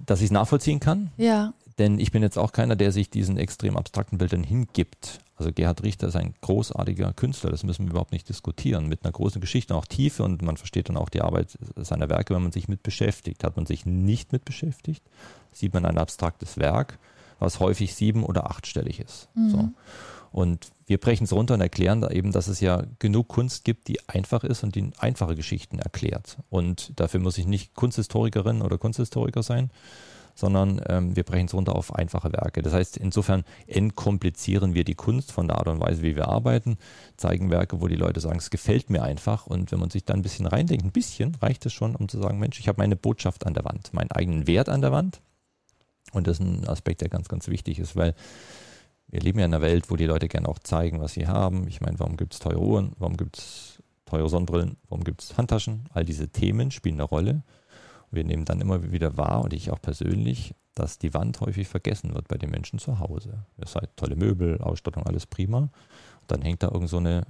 dass 0.07 0.21
ich 0.21 0.27
es 0.27 0.31
nachvollziehen 0.31 0.81
kann. 0.81 1.11
Ja, 1.17 1.55
Denn 1.79 1.99
ich 1.99 2.13
bin 2.13 2.23
jetzt 2.23 2.39
auch 2.39 2.53
keiner, 2.53 2.77
der 2.77 2.93
sich 2.93 3.11
diesen 3.11 3.37
extrem 3.37 3.77
abstrakten 3.77 4.19
Bildern 4.19 4.45
hingibt. 4.45 5.21
Also 5.37 5.53
Gerhard 5.53 5.83
Richter 5.83 6.09
ist 6.09 6.17
ein 6.17 6.35
großartiger 6.41 7.13
Künstler, 7.15 7.51
das 7.51 7.65
müssen 7.65 7.87
wir 7.87 7.91
überhaupt 7.91 8.13
nicht 8.13 8.29
diskutieren. 8.29 8.89
Mit 8.89 9.05
einer 9.05 9.13
großen 9.13 9.41
Geschichte, 9.41 9.75
auch 9.75 9.87
Tiefe 9.87 10.23
und 10.23 10.43
man 10.43 10.57
versteht 10.57 10.89
dann 10.89 10.97
auch 10.97 11.09
die 11.09 11.23
Arbeit 11.23 11.59
seiner 11.77 12.09
Werke, 12.09 12.35
wenn 12.35 12.43
man 12.43 12.53
sich 12.53 12.69
mit 12.69 12.83
beschäftigt. 12.83 13.43
Hat 13.43 13.57
man 13.57 13.67
sich 13.67 13.87
nicht 13.87 14.33
mit 14.33 14.45
beschäftigt, 14.45 15.03
sieht 15.51 15.75
man 15.75 15.85
ein 15.85 15.99
abstraktes 15.99 16.59
Werk, 16.59 16.99
was 17.39 17.59
häufig 17.59 17.95
sieben- 17.95 18.25
oder 18.25 18.51
achtstellig 18.51 19.01
ist. 19.01 19.29
So. 19.35 19.71
Und 20.33 20.69
wir 20.87 20.99
brechen 20.99 21.25
es 21.25 21.33
runter 21.33 21.55
und 21.55 21.61
erklären 21.61 22.01
da 22.01 22.11
eben, 22.11 22.33
dass 22.33 22.49
es 22.49 22.61
ja 22.61 22.85
genug 22.99 23.29
Kunst 23.29 23.65
gibt, 23.65 23.89
die 23.89 24.09
einfach 24.09 24.45
ist 24.45 24.65
und 24.65 24.75
die 24.75 24.91
einfache 24.99 25.37
Geschichten 25.37 25.79
erklärt. 25.79 26.39
Und 26.49 26.99
dafür 26.99 27.21
muss 27.21 27.37
ich 27.37 27.47
nicht 27.47 27.75
Kunsthistorikerin 27.75 28.63
oder 28.63 28.79
Kunsthistoriker 28.79 29.43
sein, 29.43 29.71
sondern 30.35 30.81
ähm, 30.89 31.17
wir 31.17 31.23
brechen 31.23 31.47
es 31.47 31.55
runter 31.55 31.75
auf 31.75 31.95
einfache 31.95 32.33
Werke. 32.33 32.63
Das 32.63 32.73
heißt, 32.73 32.97
insofern 32.97 33.45
entkomplizieren 33.67 34.75
wir 34.75 34.85
die 34.85 34.95
Kunst 34.95 35.33
von 35.33 35.49
der 35.49 35.59
Art 35.59 35.69
und 35.69 35.81
Weise, 35.81 36.03
wie 36.03 36.17
wir 36.17 36.29
arbeiten, 36.29 36.79
zeigen 37.17 37.51
Werke, 37.51 37.81
wo 37.81 37.89
die 37.89 37.97
Leute 37.97 38.21
sagen, 38.21 38.39
es 38.39 38.51
gefällt 38.51 38.91
mir 38.91 39.03
einfach. 39.03 39.47
Und 39.47 39.73
wenn 39.73 39.79
man 39.79 39.91
sich 39.91 40.05
da 40.05 40.15
ein 40.15 40.23
bisschen 40.23 40.47
reindenkt, 40.47 40.85
ein 40.85 40.93
bisschen 40.93 41.35
reicht 41.37 41.67
es 41.67 41.73
schon, 41.73 41.97
um 41.97 42.09
zu 42.09 42.21
sagen, 42.21 42.39
Mensch, 42.39 42.59
ich 42.59 42.69
habe 42.69 42.81
meine 42.81 42.97
Botschaft 42.97 43.47
an 43.47 43.55
der 43.55 43.65
Wand, 43.65 43.93
meinen 43.93 44.11
eigenen 44.11 44.47
Wert 44.47 44.69
an 44.69 44.81
der 44.81 44.93
Wand. 44.93 45.21
Und 46.13 46.27
das 46.27 46.39
ist 46.39 46.45
ein 46.45 46.69
Aspekt, 46.69 47.01
der 47.01 47.09
ganz, 47.09 47.29
ganz 47.29 47.49
wichtig 47.49 47.79
ist, 47.79 47.97
weil 47.97 48.15
wir 49.09 49.21
leben 49.21 49.39
ja 49.39 49.45
in 49.45 49.55
einer 49.55 49.63
Welt, 49.63 49.91
wo 49.91 49.97
die 49.97 50.07
Leute 50.07 50.29
gerne 50.29 50.49
auch 50.49 50.59
zeigen, 50.59 51.01
was 51.01 51.13
sie 51.13 51.27
haben. 51.27 51.69
Ich 51.69 51.81
meine, 51.81 51.99
warum 51.99 52.17
gibt 52.17 52.33
es 52.33 52.39
teure 52.41 52.61
Uhren? 52.61 52.93
Warum 52.99 53.17
gibt 53.17 53.39
es 53.39 53.83
teure 54.07 54.29
Sonnenbrillen? 54.29 54.77
Warum 54.89 55.05
gibt 55.05 55.23
es 55.23 55.37
Handtaschen? 55.37 55.85
All 55.93 56.05
diese 56.05 56.29
Themen 56.29 56.71
spielen 56.71 56.97
eine 56.97 57.05
Rolle. 57.05 57.43
Wir 58.13 58.25
nehmen 58.25 58.45
dann 58.45 58.61
immer 58.61 58.93
wieder 58.93 59.17
wahr, 59.17 59.43
und 59.43 59.53
ich 59.53 59.71
auch 59.71 59.81
persönlich, 59.81 60.55
dass 60.75 60.99
die 60.99 61.13
Wand 61.15 61.41
häufig 61.41 61.67
vergessen 61.67 62.15
wird 62.15 62.29
bei 62.29 62.37
den 62.39 62.51
Menschen 62.51 62.79
zu 62.79 62.99
Hause. 62.99 63.45
Es 63.59 63.73
sei 63.73 63.81
tolle 63.97 64.17
Möbel, 64.17 64.61
Ausstattung, 64.61 65.05
alles 65.05 65.27
prima. 65.27 65.59
Und 65.59 65.71
dann 66.29 66.43
hängt 66.43 66.63
da 66.63 66.69
irgend 66.69 66.89
so 66.91 66.99
eine, 66.99 67.23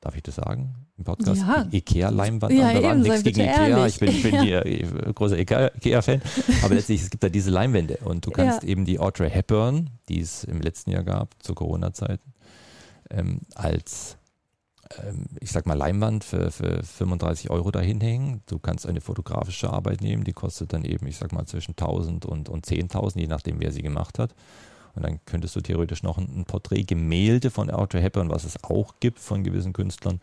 darf 0.00 0.14
ich 0.16 0.22
das 0.22 0.34
sagen 0.36 0.74
im 0.98 1.04
Podcast? 1.04 1.40
Ja. 1.40 1.66
Ikea-Leinwand 1.70 2.52
Ja, 2.52 2.68
an 2.68 2.74
der 2.74 2.82
Wand. 2.82 3.02
Nichts 3.02 3.22
gegen 3.22 3.40
Ikea. 3.40 3.68
ehrlich. 3.68 3.94
Ich 3.94 4.00
bin, 4.00 4.08
ich 4.10 4.22
bin 4.22 4.34
Ja. 4.34 4.42
hier 4.42 5.12
großer 5.14 5.36
Ikea- 5.38 5.74
Ikea-Fan. 5.76 6.20
Aber 6.64 6.74
letztlich, 6.74 7.02
es 7.02 7.10
gibt 7.10 7.22
da 7.22 7.28
diese 7.28 7.50
Leinwände. 7.50 7.98
Und 8.04 8.26
du 8.26 8.30
kannst 8.30 8.62
Ja. 8.62 8.68
eben 8.68 8.84
die 8.84 8.98
Audrey 8.98 9.30
Hepburn, 9.30 9.90
die 10.08 10.20
es 10.20 10.44
im 10.44 10.60
letzten 10.60 10.90
Jahr 10.90 11.04
gab, 11.04 11.34
zu 11.42 11.54
Corona-Zeiten, 11.54 12.32
ähm, 13.10 13.40
als 13.54 14.18
ich 15.40 15.50
sag 15.50 15.66
mal, 15.66 15.76
Leinwand 15.76 16.24
für, 16.24 16.50
für 16.50 16.82
35 16.82 17.50
Euro 17.50 17.70
dahin 17.70 18.00
hängen. 18.00 18.42
Du 18.46 18.58
kannst 18.58 18.86
eine 18.86 19.00
fotografische 19.00 19.70
Arbeit 19.70 20.00
nehmen, 20.00 20.24
die 20.24 20.32
kostet 20.32 20.72
dann 20.72 20.84
eben, 20.84 21.06
ich 21.06 21.16
sag 21.16 21.32
mal, 21.32 21.46
zwischen 21.46 21.72
1000 21.72 22.24
und, 22.24 22.48
und 22.48 22.66
10.000, 22.66 23.18
je 23.18 23.26
nachdem, 23.26 23.60
wer 23.60 23.72
sie 23.72 23.82
gemacht 23.82 24.18
hat. 24.18 24.34
Und 24.94 25.04
dann 25.04 25.20
könntest 25.24 25.56
du 25.56 25.60
theoretisch 25.60 26.02
noch 26.02 26.18
ein, 26.18 26.28
ein 26.40 26.44
Porträtgemälde 26.44 27.50
von 27.50 27.70
Audrey 27.70 28.02
Hepburn, 28.02 28.30
was 28.30 28.44
es 28.44 28.62
auch 28.62 28.94
gibt 29.00 29.18
von 29.18 29.42
gewissen 29.42 29.72
Künstlern, 29.72 30.20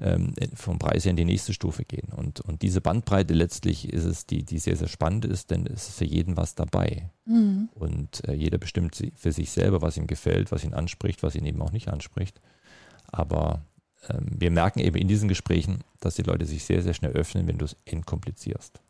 ähm, 0.00 0.34
vom 0.54 0.78
Preis 0.78 1.04
her 1.04 1.10
in 1.10 1.16
die 1.16 1.24
nächste 1.24 1.52
Stufe 1.52 1.84
gehen. 1.84 2.08
Und, 2.16 2.40
und 2.40 2.62
diese 2.62 2.80
Bandbreite 2.80 3.34
letztlich 3.34 3.92
ist 3.92 4.04
es, 4.04 4.26
die, 4.26 4.42
die 4.42 4.58
sehr, 4.58 4.76
sehr 4.76 4.88
spannend 4.88 5.24
ist, 5.24 5.50
denn 5.50 5.66
es 5.66 5.88
ist 5.88 5.98
für 5.98 6.04
jeden 6.04 6.36
was 6.36 6.54
dabei. 6.54 7.10
Mhm. 7.26 7.68
Und 7.74 8.26
äh, 8.26 8.32
jeder 8.32 8.58
bestimmt 8.58 9.00
für 9.14 9.32
sich 9.32 9.50
selber, 9.50 9.82
was 9.82 9.96
ihm 9.96 10.06
gefällt, 10.06 10.50
was 10.50 10.64
ihn 10.64 10.74
anspricht, 10.74 11.22
was 11.22 11.34
ihn 11.34 11.46
eben 11.46 11.62
auch 11.62 11.72
nicht 11.72 11.88
anspricht. 11.88 12.40
Aber 13.12 13.62
ähm, 13.62 13.62
wir 14.08 14.50
merken 14.50 14.80
eben 14.80 14.96
in 14.96 15.08
diesen 15.08 15.28
Gesprächen, 15.28 15.84
dass 16.00 16.14
die 16.14 16.22
Leute 16.22 16.46
sich 16.46 16.64
sehr, 16.64 16.82
sehr 16.82 16.94
schnell 16.94 17.12
öffnen, 17.12 17.46
wenn 17.46 17.58
du 17.58 17.66
es 17.66 17.76
entkomplizierst. 17.84 18.80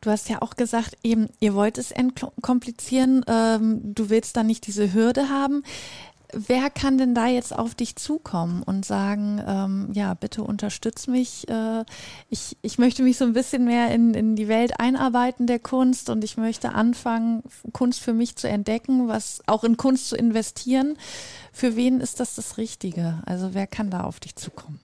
Du 0.00 0.10
hast 0.10 0.28
ja 0.28 0.42
auch 0.42 0.54
gesagt, 0.54 0.96
eben, 1.02 1.28
ihr 1.40 1.54
wollt 1.54 1.78
es 1.78 1.90
entkomplizieren, 1.90 3.24
ähm, 3.28 3.94
du 3.94 4.10
willst 4.10 4.36
da 4.36 4.42
nicht 4.42 4.66
diese 4.66 4.92
Hürde 4.92 5.28
haben. 5.28 5.62
Wer 6.32 6.70
kann 6.70 6.98
denn 6.98 7.14
da 7.14 7.26
jetzt 7.26 7.56
auf 7.56 7.74
dich 7.74 7.96
zukommen 7.96 8.62
und 8.62 8.84
sagen, 8.84 9.40
ähm, 9.46 9.88
ja, 9.92 10.14
bitte 10.14 10.42
unterstütz 10.42 11.06
mich. 11.06 11.48
Äh, 11.48 11.84
ich, 12.28 12.56
ich 12.62 12.78
möchte 12.78 13.02
mich 13.02 13.16
so 13.16 13.24
ein 13.24 13.32
bisschen 13.32 13.64
mehr 13.64 13.90
in, 13.90 14.14
in 14.14 14.36
die 14.36 14.48
Welt 14.48 14.80
einarbeiten 14.80 15.46
der 15.46 15.58
Kunst 15.58 16.10
und 16.10 16.24
ich 16.24 16.36
möchte 16.36 16.72
anfangen, 16.72 17.42
Kunst 17.72 18.00
für 18.00 18.12
mich 18.12 18.36
zu 18.36 18.48
entdecken, 18.48 19.08
was 19.08 19.40
auch 19.46 19.64
in 19.64 19.76
Kunst 19.76 20.08
zu 20.08 20.16
investieren. 20.16 20.96
Für 21.52 21.76
wen 21.76 22.00
ist 22.00 22.20
das 22.20 22.34
das 22.34 22.58
Richtige? 22.58 23.22
Also 23.26 23.54
wer 23.54 23.66
kann 23.66 23.90
da 23.90 24.04
auf 24.04 24.20
dich 24.20 24.36
zukommen? 24.36 24.80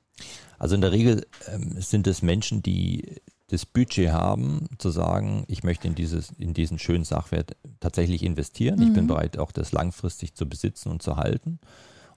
Also 0.59 0.77
in 0.77 0.81
der 0.81 0.93
Regel 0.93 1.27
ähm, 1.49 1.75
sind 1.81 2.07
es 2.07 2.23
Menschen, 2.23 2.63
die 2.63 3.21
das 3.53 3.67
Budget 3.67 4.13
haben, 4.13 4.67
zu 4.79 4.89
sagen, 4.89 5.45
ich 5.47 5.63
möchte 5.63 5.87
in, 5.87 5.95
dieses, 5.95 6.31
in 6.39 6.55
diesen 6.55 6.79
schönen 6.79 7.05
Sachwert 7.05 7.55
tatsächlich 7.81 8.23
investieren. 8.23 8.77
Mhm. 8.79 8.87
Ich 8.87 8.93
bin 8.95 9.05
mhm. 9.05 9.09
bereit, 9.09 9.39
auch 9.39 9.53
das 9.53 9.73
langfristig 9.73 10.35
zu 10.35 10.49
besitzen 10.49 10.91
und 10.91 11.03
zu 11.03 11.17
halten. 11.17 11.61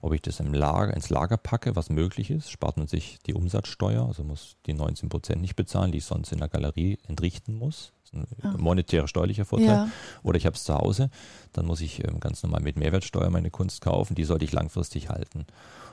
Ob 0.00 0.14
ich 0.14 0.22
das 0.22 0.40
im 0.40 0.54
Lager, 0.54 0.94
ins 0.94 1.10
Lager 1.10 1.36
packe, 1.36 1.76
was 1.76 1.90
möglich 1.90 2.30
ist, 2.30 2.50
spart 2.50 2.78
man 2.78 2.86
sich 2.86 3.18
die 3.26 3.34
Umsatzsteuer, 3.34 4.06
also 4.06 4.24
muss 4.24 4.56
die 4.64 4.72
19 4.72 5.10
Prozent 5.10 5.42
nicht 5.42 5.56
bezahlen, 5.56 5.92
die 5.92 5.98
ich 5.98 6.06
sonst 6.06 6.32
in 6.32 6.38
der 6.38 6.48
Galerie 6.48 6.98
entrichten 7.06 7.58
muss. 7.58 7.92
Das 8.12 8.30
ist 8.30 8.44
ein 8.44 8.54
ah. 8.54 8.56
monetärer 8.56 9.08
steuerlicher 9.08 9.44
Vorteil. 9.44 9.66
Ja. 9.66 9.88
Oder 10.22 10.38
ich 10.38 10.46
habe 10.46 10.56
es 10.56 10.64
zu 10.64 10.74
Hause, 10.74 11.10
dann 11.52 11.66
muss 11.66 11.82
ich 11.82 12.02
ähm, 12.06 12.18
ganz 12.18 12.42
normal 12.42 12.62
mit 12.62 12.78
Mehrwertsteuer 12.78 13.28
meine 13.28 13.50
Kunst 13.50 13.82
kaufen, 13.82 14.14
die 14.14 14.24
sollte 14.24 14.46
ich 14.46 14.52
langfristig 14.52 15.10
halten. 15.10 15.44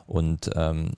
Und 0.06 0.52
ähm, 0.56 0.92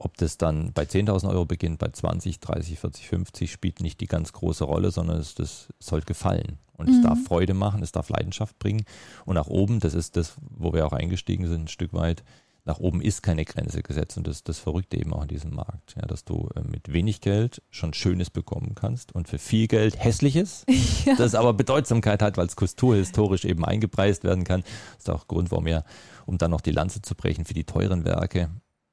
ob 0.00 0.16
das 0.16 0.38
dann 0.38 0.72
bei 0.72 0.84
10.000 0.84 1.28
Euro 1.28 1.44
beginnt, 1.44 1.78
bei 1.78 1.88
20, 1.88 2.40
30, 2.40 2.78
40, 2.78 3.08
50, 3.08 3.52
spielt 3.52 3.80
nicht 3.80 4.00
die 4.00 4.06
ganz 4.06 4.32
große 4.32 4.64
Rolle, 4.64 4.90
sondern 4.90 5.18
es 5.18 5.34
das 5.34 5.68
soll 5.78 6.00
gefallen. 6.00 6.58
Und 6.72 6.88
mhm. 6.88 6.94
es 6.94 7.02
darf 7.02 7.18
Freude 7.24 7.52
machen, 7.52 7.82
es 7.82 7.92
darf 7.92 8.08
Leidenschaft 8.08 8.58
bringen. 8.58 8.84
Und 9.26 9.34
nach 9.34 9.48
oben, 9.48 9.78
das 9.78 9.92
ist 9.92 10.16
das, 10.16 10.36
wo 10.40 10.72
wir 10.72 10.86
auch 10.86 10.94
eingestiegen 10.94 11.46
sind, 11.46 11.64
ein 11.64 11.68
Stück 11.68 11.92
weit, 11.92 12.24
nach 12.64 12.78
oben 12.78 13.02
ist 13.02 13.22
keine 13.22 13.44
Grenze 13.44 13.82
gesetzt. 13.82 14.16
Und 14.16 14.26
das 14.26 14.42
das 14.42 14.58
Verrückte 14.58 14.96
eben 14.96 15.12
auch 15.12 15.22
in 15.22 15.28
diesem 15.28 15.54
Markt, 15.54 15.94
ja, 15.96 16.06
dass 16.06 16.24
du 16.24 16.48
äh, 16.54 16.62
mit 16.62 16.90
wenig 16.92 17.20
Geld 17.20 17.62
schon 17.68 17.92
Schönes 17.92 18.30
bekommen 18.30 18.74
kannst 18.74 19.14
und 19.14 19.28
für 19.28 19.38
viel 19.38 19.66
Geld 19.66 20.02
Hässliches, 20.02 20.64
ja. 21.04 21.14
das 21.16 21.34
aber 21.34 21.52
Bedeutsamkeit 21.52 22.22
hat, 22.22 22.38
weil 22.38 22.46
es 22.46 22.56
kulturhistorisch 22.56 23.44
eben 23.44 23.66
eingepreist 23.66 24.24
werden 24.24 24.44
kann. 24.44 24.62
Das 24.94 25.00
ist 25.00 25.10
auch 25.10 25.28
Grund, 25.28 25.50
warum 25.50 25.66
wir, 25.66 25.84
um 26.24 26.38
dann 26.38 26.50
noch 26.50 26.62
die 26.62 26.72
Lanze 26.72 27.02
zu 27.02 27.14
brechen 27.14 27.44
für 27.44 27.54
die 27.54 27.64
teuren 27.64 28.06
Werke, 28.06 28.48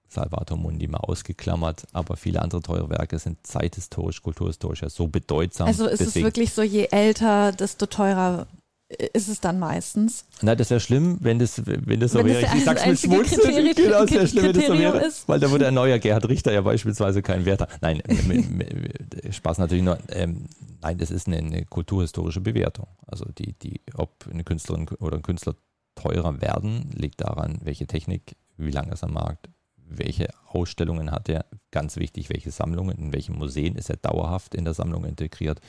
Salvator 0.10 0.58
Mundi 0.58 0.88
mal 0.88 1.00
ausgeklammert, 1.00 1.84
aber 1.94 2.18
viele 2.18 2.42
andere 2.42 2.62
teure 2.62 2.90
Werke 2.90 3.20
sind 3.20 3.46
zeithistorisch, 3.46 4.22
kulturhistorisch 4.22 4.82
ja 4.82 4.90
so 4.90 5.08
bedeutsam. 5.08 5.68
Also 5.68 5.88
ist 5.88 6.02
es 6.02 6.16
wirklich 6.16 6.54
so, 6.54 6.62
je 6.62 6.88
älter, 6.92 7.52
desto 7.52 7.86
teurer 7.86 8.48
ist 8.90 9.28
es 9.28 9.42
dann 9.42 9.60
meistens. 9.60 10.26
Na, 10.42 10.56
das 10.56 10.70
wäre 10.70 10.80
schlimm, 10.80 11.18
wenn 11.20 11.40
das, 11.40 11.62
wenn 11.66 12.00
das 12.00 12.14
so 12.14 12.20
wenn 12.20 12.28
wäre. 12.28 12.42
Das 12.42 12.56
ich 12.56 12.64
sag's 12.64 12.86
mit 12.86 13.00
Schmunzeln. 13.00 13.68
Genau, 13.76 14.02
das 14.02 14.12
wäre 14.12 14.28
schlimm, 14.28 14.46
wenn 14.46 14.54
das 14.54 14.68
so 14.68 14.80
wäre. 14.80 14.98
Ist. 15.06 15.28
Weil 15.28 15.40
da 15.42 15.52
würde 15.52 15.68
ein 15.68 15.74
neuer 15.74 16.00
Gerhard 16.00 16.30
Richter 16.30 16.54
ja 16.54 16.62
beispielsweise 16.62 17.22
keinen 17.22 17.46
Wert 17.46 17.62
haben. 17.62 17.72
Nein, 17.82 18.02
Spaß 19.30 19.58
natürlich 19.58 19.84
nur. 19.84 19.98
Ähm, 20.10 20.46
nein, 20.82 20.98
das 20.98 21.12
ist 21.12 21.28
eine, 21.28 21.38
eine, 21.38 21.66
kulturhistorische 21.66 22.40
Bewertung. 22.40 22.88
Also 23.06 23.26
die, 23.38 23.54
die, 23.60 23.82
ob 23.94 24.26
eine 24.32 24.46
Künstlerin 24.46 24.88
oder 25.00 25.18
ein 25.18 25.24
Künstler 25.24 25.56
teurer 25.96 26.42
werden, 26.42 26.90
liegt 26.94 27.20
daran, 27.20 27.60
welche 27.64 27.88
Technik, 27.88 28.38
wie 28.56 28.72
lange 28.72 28.94
ist 28.94 29.04
am 29.04 29.14
Markt, 29.14 29.50
welche 29.90 30.30
Ausstellungen 30.48 31.12
hat 31.12 31.30
er, 31.30 31.46
ganz 31.72 31.98
wichtig, 31.98 32.30
welche 32.30 32.52
Sammlungen, 32.52 32.98
in 32.98 33.14
welchen 33.14 33.38
Museen 33.38 33.76
ist 33.76 33.90
er 33.90 33.98
dauerhaft 33.98 34.56
in 34.56 34.66
der 34.66 34.74
Sammlung 34.74 35.06
integriert. 35.06 35.60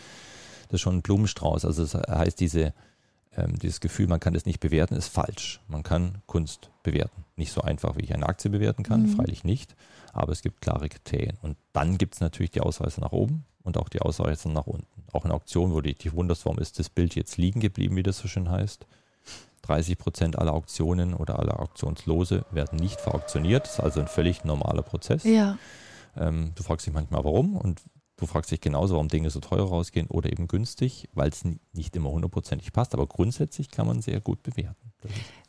Das 0.68 0.75
ist 0.75 0.80
schon 0.82 0.96
ein 0.96 1.02
Blumenstrauß. 1.02 1.64
Also 1.64 1.82
das 1.82 1.94
heißt, 1.94 2.40
diese, 2.40 2.75
ähm, 3.37 3.58
dieses 3.58 3.80
Gefühl, 3.80 4.08
man 4.08 4.20
kann 4.20 4.34
es 4.34 4.46
nicht 4.46 4.60
bewerten, 4.60 4.94
ist 4.94 5.08
falsch. 5.08 5.60
Man 5.68 5.82
kann 5.82 6.22
Kunst 6.26 6.70
bewerten. 6.82 7.25
Nicht 7.37 7.52
so 7.52 7.62
einfach, 7.62 7.96
wie 7.96 8.02
ich 8.02 8.14
eine 8.14 8.26
Aktie 8.26 8.50
bewerten 8.50 8.82
kann, 8.82 9.02
mhm. 9.02 9.08
freilich 9.16 9.44
nicht, 9.44 9.75
aber 10.12 10.32
es 10.32 10.42
gibt 10.42 10.60
klare 10.60 10.88
Kriterien. 10.88 11.37
Und 11.42 11.56
dann 11.72 11.98
gibt 11.98 12.14
es 12.14 12.20
natürlich 12.20 12.50
die 12.50 12.60
Ausweise 12.60 13.00
nach 13.00 13.12
oben 13.12 13.44
und 13.62 13.76
auch 13.76 13.88
die 13.88 14.00
Ausweise 14.00 14.50
nach 14.50 14.66
unten. 14.66 14.87
Auch 15.12 15.25
in 15.25 15.30
Auktionen, 15.30 15.72
wo 15.72 15.80
du 15.80 15.92
dich 15.92 16.12
wunderst, 16.12 16.44
warum 16.44 16.58
ist 16.58 16.78
das 16.78 16.90
Bild 16.90 17.14
jetzt 17.14 17.38
liegen 17.38 17.60
geblieben, 17.60 17.96
wie 17.96 18.02
das 18.02 18.18
so 18.18 18.28
schön 18.28 18.50
heißt. 18.50 18.87
30 19.68 19.98
Prozent 19.98 20.38
aller 20.38 20.54
Auktionen 20.54 21.14
oder 21.14 21.38
aller 21.38 21.60
Auktionslose 21.60 22.44
werden 22.50 22.78
nicht 22.78 23.00
verauktioniert. 23.00 23.64
Das 23.64 23.75
ist 23.75 23.80
also 23.80 24.00
ein 24.00 24.08
völlig 24.08 24.44
normaler 24.44 24.82
Prozess. 24.82 25.25
Ja. 25.25 25.58
Ähm, 26.16 26.52
du 26.54 26.62
fragst 26.62 26.87
dich 26.87 26.94
manchmal, 26.94 27.25
warum 27.25 27.56
und 27.56 27.82
du 28.16 28.26
fragst 28.26 28.50
dich 28.50 28.60
genauso, 28.60 28.94
warum 28.94 29.08
Dinge 29.08 29.30
so 29.30 29.40
teuer 29.40 29.68
rausgehen 29.68 30.08
oder 30.08 30.32
eben 30.32 30.48
günstig, 30.48 31.08
weil 31.12 31.28
es 31.28 31.44
nicht 31.72 31.94
immer 31.94 32.10
hundertprozentig 32.10 32.72
passt. 32.72 32.94
Aber 32.94 33.06
grundsätzlich 33.06 33.70
kann 33.70 33.87
man 33.87 34.00
sehr 34.00 34.20
gut 34.20 34.42
bewerten. 34.42 34.92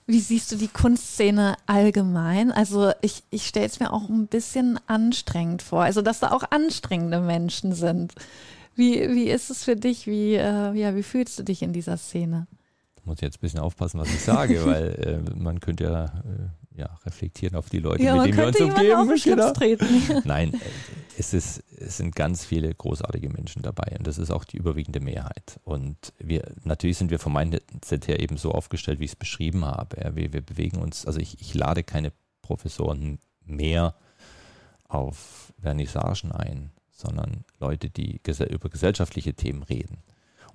Wie 0.06 0.20
siehst 0.20 0.52
du 0.52 0.58
die 0.58 0.68
Kunstszene 0.68 1.56
allgemein? 1.66 2.52
Also 2.52 2.92
ich, 3.02 3.24
ich 3.30 3.48
stelle 3.48 3.68
es 3.68 3.80
mir 3.80 3.94
auch 3.94 4.10
ein 4.10 4.28
bisschen 4.28 4.80
anstrengend 4.88 5.62
vor. 5.62 5.84
Also 5.84 6.02
dass 6.02 6.20
da 6.20 6.32
auch 6.32 6.44
anstrengende 6.50 7.22
Menschen 7.22 7.74
sind. 7.74 8.14
Wie, 8.76 9.10
wie 9.10 9.30
ist 9.30 9.50
es 9.50 9.64
für 9.64 9.76
dich? 9.76 10.08
Wie, 10.08 10.36
äh, 10.36 10.74
ja, 10.74 10.96
wie 10.96 11.04
fühlst 11.04 11.40
du 11.40 11.44
dich 11.44 11.62
in 11.62 11.74
dieser 11.74 11.98
Szene? 11.98 12.48
Muss 13.06 13.18
ich 13.18 13.22
jetzt 13.22 13.38
ein 13.38 13.42
bisschen 13.42 13.60
aufpassen, 13.60 14.00
was 14.00 14.10
ich 14.10 14.22
sage, 14.22 14.66
weil 14.66 15.24
äh, 15.28 15.36
man 15.36 15.60
könnte 15.60 15.86
ja, 15.86 16.06
äh, 16.06 16.80
ja 16.80 17.00
reflektieren 17.06 17.56
auf 17.56 17.70
die 17.70 17.80
Leute, 17.80 18.04
ja, 18.04 18.16
mit 18.16 18.28
denen 18.28 18.38
wir 18.38 18.48
uns 18.48 18.60
umgeben. 18.60 19.22
Genau. 19.24 19.52
Treten. 19.52 19.88
Nein, 20.26 20.54
äh, 20.54 20.58
es, 21.18 21.34
ist, 21.34 21.64
es 21.78 21.98
sind 21.98 22.16
ganz 22.16 22.46
viele 22.46 22.74
großartige 22.74 23.30
Menschen 23.30 23.62
dabei 23.62 23.96
und 23.98 24.08
das 24.08 24.18
ist 24.18 24.32
auch 24.32 24.44
die 24.44 24.58
überwiegende 24.58 25.00
Mehrheit. 25.00 25.60
Und 25.64 26.14
wir 26.20 26.52
natürlich 26.64 26.98
sind 26.98 27.12
wir 27.12 27.20
vom 27.20 27.34
Mindset 27.34 28.08
her 28.08 28.20
eben 28.20 28.38
so 28.38 28.52
aufgestellt, 28.52 29.00
wie 29.00 29.06
ich 29.06 29.12
es 29.12 29.16
beschrieben 29.16 29.66
habe. 29.66 30.02
Ja, 30.02 30.16
wir, 30.16 30.34
wir 30.34 30.42
bewegen 30.42 30.78
uns, 30.78 31.06
also 31.06 31.20
ich, 31.20 31.40
ich 31.42 31.54
lade 31.54 31.84
keine 31.84 32.12
Professoren 32.42 33.20
mehr 33.46 33.96
auf 34.88 35.54
Vernissagen 35.62 36.32
ein, 36.32 36.72
sondern 36.92 37.46
Leute, 37.60 37.90
die 37.90 38.20
über 38.50 38.70
gesellschaftliche 38.70 39.34
Themen 39.34 39.64
reden. 39.64 40.00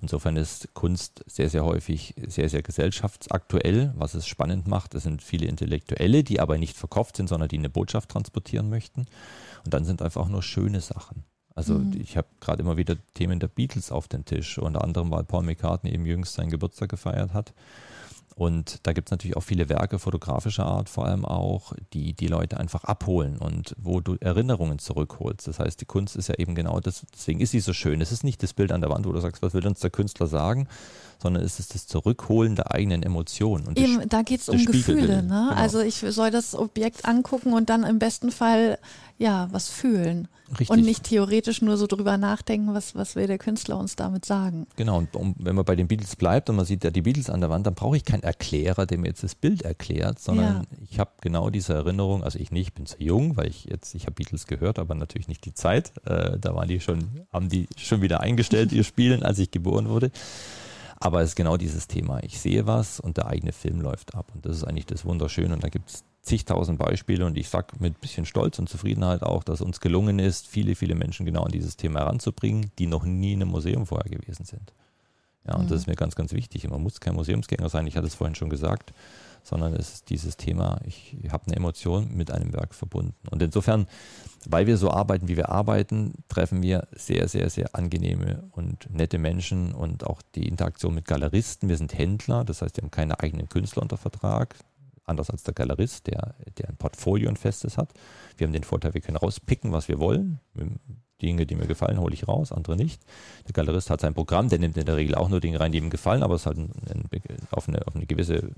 Insofern 0.01 0.37
ist 0.37 0.73
Kunst 0.73 1.23
sehr, 1.27 1.49
sehr 1.49 1.63
häufig 1.65 2.13
sehr, 2.27 2.49
sehr 2.49 2.61
gesellschaftsaktuell, 2.61 3.93
was 3.95 4.13
es 4.13 4.27
spannend 4.27 4.67
macht. 4.67 4.93
Es 4.95 5.03
sind 5.03 5.21
viele 5.21 5.47
Intellektuelle, 5.47 6.23
die 6.23 6.39
aber 6.39 6.57
nicht 6.57 6.77
verkauft 6.77 7.17
sind, 7.17 7.27
sondern 7.27 7.49
die 7.49 7.57
eine 7.57 7.69
Botschaft 7.69 8.09
transportieren 8.09 8.69
möchten. 8.69 9.07
Und 9.63 9.73
dann 9.73 9.85
sind 9.85 10.01
einfach 10.01 10.27
nur 10.27 10.43
schöne 10.43 10.81
Sachen. 10.81 11.23
Also 11.55 11.75
mhm. 11.75 11.99
ich 11.99 12.17
habe 12.17 12.27
gerade 12.41 12.61
immer 12.61 12.77
wieder 12.77 12.97
Themen 13.13 13.39
der 13.39 13.47
Beatles 13.47 13.91
auf 13.91 14.07
den 14.07 14.25
Tisch. 14.25 14.57
Unter 14.57 14.83
anderem, 14.83 15.09
weil 15.11 15.23
Paul 15.23 15.43
McCartney 15.43 15.91
eben 15.91 16.05
jüngst 16.05 16.33
seinen 16.33 16.51
Geburtstag 16.51 16.89
gefeiert 16.89 17.33
hat. 17.33 17.53
Und 18.37 18.79
da 18.83 18.91
gibt 18.91 19.07
es 19.07 19.11
natürlich 19.11 19.37
auch 19.37 19.43
viele 19.43 19.69
Werke 19.69 19.97
fotografischer 19.97 20.65
Art 20.65 20.89
vor 20.89 21.05
allem 21.05 21.23
auch, 21.23 21.71
die 21.93 22.11
die 22.11 22.27
Leute 22.27 22.57
einfach 22.57 22.83
abholen 22.83 23.37
und 23.37 23.73
wo 23.77 24.01
du 24.01 24.17
Erinnerungen 24.19 24.77
zurückholst. 24.77 25.47
Das 25.47 25.59
heißt, 25.59 25.79
die 25.79 25.85
Kunst 25.85 26.17
ist 26.17 26.27
ja 26.27 26.35
eben 26.35 26.53
genau 26.53 26.81
das, 26.81 27.05
deswegen 27.13 27.39
ist 27.39 27.51
sie 27.51 27.61
so 27.61 27.71
schön. 27.71 28.01
Es 28.01 28.11
ist 28.11 28.25
nicht 28.25 28.43
das 28.43 28.53
Bild 28.53 28.73
an 28.73 28.81
der 28.81 28.89
Wand, 28.89 29.07
wo 29.07 29.13
du 29.13 29.21
sagst, 29.21 29.41
was 29.41 29.53
will 29.53 29.65
uns 29.65 29.79
der 29.79 29.89
Künstler 29.89 30.27
sagen, 30.27 30.67
sondern 31.21 31.43
es 31.43 31.59
ist 31.59 31.75
das 31.75 31.87
Zurückholen 31.87 32.57
der 32.57 32.71
eigenen 32.71 33.03
Emotionen. 33.03 33.67
Und 33.67 33.79
eben, 33.79 34.07
da 34.09 34.21
geht 34.21 34.41
es 34.41 34.49
um 34.49 34.63
Gefühle. 34.65 35.23
Ne? 35.23 35.29
Genau. 35.29 35.51
Also 35.51 35.79
ich 35.79 35.95
soll 35.95 36.29
das 36.29 36.55
Objekt 36.55 37.05
angucken 37.05 37.53
und 37.53 37.69
dann 37.69 37.83
im 37.83 37.99
besten 37.99 38.31
Fall 38.31 38.79
ja 39.17 39.47
was 39.51 39.69
fühlen. 39.69 40.27
Richtig. 40.49 40.69
Und 40.69 40.81
nicht 40.81 41.05
theoretisch 41.05 41.61
nur 41.61 41.77
so 41.77 41.87
drüber 41.87 42.17
nachdenken, 42.17 42.73
was, 42.73 42.93
was 42.93 43.15
will 43.15 43.25
der 43.25 43.39
Künstler 43.39 43.77
uns 43.77 43.95
damit 43.95 44.25
sagen. 44.25 44.67
Genau, 44.75 44.99
und 44.99 45.15
um, 45.15 45.35
wenn 45.39 45.55
man 45.55 45.65
bei 45.65 45.75
den 45.75 45.87
Beatles 45.87 46.15
bleibt 46.15 46.49
und 46.49 46.55
man 46.55 46.65
sieht 46.65 46.83
ja 46.83 46.91
die 46.91 47.01
Beatles 47.01 47.29
an 47.29 47.41
der 47.41 47.49
Wand, 47.49 47.65
dann 47.65 47.73
brauche 47.73 47.97
ich 47.97 48.05
keinen 48.05 48.21
Erklärer, 48.25 48.85
der 48.85 48.97
mir 48.97 49.07
jetzt 49.07 49.23
das 49.23 49.35
Bild 49.35 49.61
erklärt, 49.61 50.19
sondern 50.19 50.55
ja. 50.55 50.77
ich 50.89 50.99
habe 50.99 51.11
genau 51.21 51.49
diese 51.49 51.73
Erinnerung, 51.73 52.23
also 52.23 52.39
ich 52.39 52.51
nicht, 52.51 52.69
ich 52.69 52.73
bin 52.73 52.85
zu 52.85 53.01
jung, 53.01 53.37
weil 53.37 53.47
ich 53.47 53.65
jetzt, 53.65 53.93
ich 53.95 54.03
habe 54.03 54.15
Beatles 54.15 54.47
gehört, 54.47 54.79
aber 54.79 54.95
natürlich 54.95 55.27
nicht 55.27 55.45
die 55.45 55.53
Zeit. 55.53 55.93
Äh, 56.05 56.37
da 56.39 56.55
waren 56.55 56.67
die 56.67 56.79
schon, 56.79 57.25
haben 57.31 57.49
die 57.49 57.67
schon 57.77 58.01
wieder 58.01 58.21
eingestellt, 58.21 58.71
ihr 58.71 58.83
Spielen, 58.95 59.23
als 59.23 59.39
ich 59.39 59.51
geboren 59.51 59.89
wurde. 59.89 60.11
Aber 60.99 61.21
es 61.21 61.29
ist 61.29 61.35
genau 61.35 61.57
dieses 61.57 61.87
Thema. 61.87 62.23
Ich 62.23 62.39
sehe 62.39 62.67
was 62.67 62.99
und 62.99 63.17
der 63.17 63.27
eigene 63.27 63.51
Film 63.51 63.81
läuft 63.81 64.15
ab. 64.15 64.31
Und 64.33 64.45
das 64.45 64.57
ist 64.57 64.63
eigentlich 64.63 64.85
das 64.85 65.05
Wunderschöne. 65.05 65.53
Und 65.53 65.63
da 65.63 65.69
gibt 65.69 65.89
es 65.89 66.03
zigtausend 66.21 66.79
Beispiele. 66.79 67.25
Und 67.25 67.37
ich 67.37 67.49
sage 67.49 67.67
mit 67.79 67.95
ein 67.95 67.99
bisschen 67.99 68.25
Stolz 68.25 68.59
und 68.59 68.69
Zufriedenheit 68.69 69.21
auch, 69.21 69.43
dass 69.43 69.61
uns 69.61 69.79
gelungen 69.79 70.19
ist, 70.19 70.47
viele, 70.47 70.73
viele 70.75 70.95
Menschen 70.95 71.25
genau 71.25 71.43
an 71.43 71.51
dieses 71.51 71.77
Thema 71.77 71.99
heranzubringen, 71.99 72.71
die 72.79 72.87
noch 72.87 73.03
nie 73.03 73.33
in 73.33 73.41
einem 73.41 73.51
Museum 73.51 73.85
vorher 73.85 74.09
gewesen 74.09 74.45
sind. 74.45 74.73
Ja, 75.47 75.55
und 75.55 75.65
mhm. 75.65 75.69
das 75.69 75.81
ist 75.81 75.87
mir 75.87 75.95
ganz, 75.95 76.15
ganz 76.15 76.33
wichtig. 76.33 76.67
Man 76.69 76.81
muss 76.81 76.99
kein 76.99 77.15
Museumsgänger 77.15 77.69
sein, 77.69 77.87
ich 77.87 77.95
hatte 77.95 78.07
es 78.07 78.15
vorhin 78.15 78.35
schon 78.35 78.49
gesagt, 78.49 78.93
sondern 79.43 79.73
es 79.75 79.93
ist 79.93 80.09
dieses 80.09 80.37
Thema, 80.37 80.79
ich 80.85 81.15
habe 81.29 81.45
eine 81.45 81.55
Emotion 81.55 82.15
mit 82.15 82.31
einem 82.31 82.51
Werk 82.53 82.73
verbunden. 82.73 83.13
Und 83.29 83.43
insofern, 83.43 83.85
weil 84.47 84.65
wir 84.65 84.75
so 84.75 84.89
arbeiten, 84.89 85.27
wie 85.27 85.37
wir 85.37 85.49
arbeiten, 85.49 86.13
treffen 86.29 86.63
wir 86.63 86.87
sehr, 86.91 87.27
sehr, 87.27 87.49
sehr 87.51 87.75
angenehme 87.75 88.43
und 88.51 88.89
nette 88.91 89.19
Menschen 89.19 89.73
und 89.73 90.03
auch 90.03 90.23
die 90.33 90.47
Interaktion 90.47 90.95
mit 90.95 91.05
Galeristen. 91.05 91.69
Wir 91.69 91.77
sind 91.77 91.95
Händler, 91.95 92.43
das 92.43 92.63
heißt, 92.63 92.77
wir 92.77 92.83
haben 92.83 92.91
keine 92.91 93.19
eigenen 93.19 93.47
Künstler 93.47 93.83
unter 93.83 93.97
Vertrag, 93.97 94.55
anders 95.05 95.29
als 95.29 95.43
der 95.43 95.53
Galerist, 95.53 96.07
der, 96.07 96.33
der 96.57 96.69
ein 96.69 96.77
Portfolio 96.77 97.29
und 97.29 97.37
Festes 97.37 97.77
hat. 97.77 97.93
Wir 98.37 98.47
haben 98.47 98.53
den 98.53 98.63
Vorteil, 98.63 98.95
wir 98.95 99.01
können 99.01 99.17
rauspicken, 99.17 99.71
was 99.71 99.87
wir 99.87 99.99
wollen. 99.99 100.39
Dinge, 101.25 101.45
die 101.45 101.55
mir 101.55 101.65
gefallen, 101.65 101.99
hole 101.99 102.13
ich 102.13 102.27
raus, 102.27 102.51
andere 102.51 102.75
nicht. 102.75 103.01
Der 103.47 103.53
Galerist 103.53 103.89
hat 103.89 104.01
sein 104.01 104.13
Programm, 104.13 104.49
der 104.49 104.59
nimmt 104.59 104.77
in 104.77 104.85
der 104.85 104.95
Regel 104.95 105.15
auch 105.15 105.29
nur 105.29 105.41
Dinge 105.41 105.59
rein, 105.59 105.71
die 105.71 105.79
ihm 105.79 105.89
gefallen, 105.89 106.23
aber 106.23 106.35
es 106.35 106.45
hat 106.45 106.57
ein, 106.57 106.71
ein, 106.89 107.03
auf, 107.51 107.67
eine, 107.67 107.85
auf, 107.87 107.95
eine, 107.95 108.05
gewisse, 108.05 108.51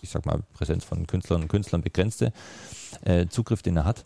ich 0.00 0.10
sag 0.10 0.24
mal, 0.26 0.42
Präsenz 0.52 0.84
von 0.84 1.06
Künstlern 1.06 1.42
und 1.42 1.48
Künstlern 1.48 1.82
begrenzte 1.82 2.32
äh, 3.04 3.26
Zugriff, 3.26 3.62
den 3.62 3.76
er 3.76 3.84
hat. 3.84 4.04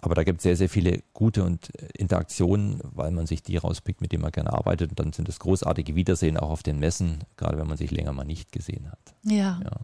Aber 0.00 0.14
da 0.14 0.22
gibt 0.22 0.38
es 0.38 0.44
sehr, 0.44 0.56
sehr 0.56 0.68
viele 0.68 1.02
gute 1.12 1.42
und 1.42 1.74
äh, 1.74 1.88
Interaktionen, 1.98 2.80
weil 2.84 3.10
man 3.10 3.26
sich 3.26 3.42
die 3.42 3.56
rauspickt, 3.56 4.00
mit 4.00 4.12
denen 4.12 4.22
man 4.22 4.30
gerne 4.30 4.52
arbeitet. 4.52 4.90
Und 4.90 5.00
dann 5.00 5.12
sind 5.12 5.28
es 5.28 5.40
großartige 5.40 5.96
Wiedersehen 5.96 6.36
auch 6.36 6.50
auf 6.50 6.62
den 6.62 6.78
Messen, 6.78 7.24
gerade 7.36 7.58
wenn 7.58 7.66
man 7.66 7.76
sich 7.76 7.90
länger 7.90 8.12
mal 8.12 8.24
nicht 8.24 8.52
gesehen 8.52 8.90
hat. 8.90 9.14
Ja. 9.24 9.60
ja. 9.64 9.80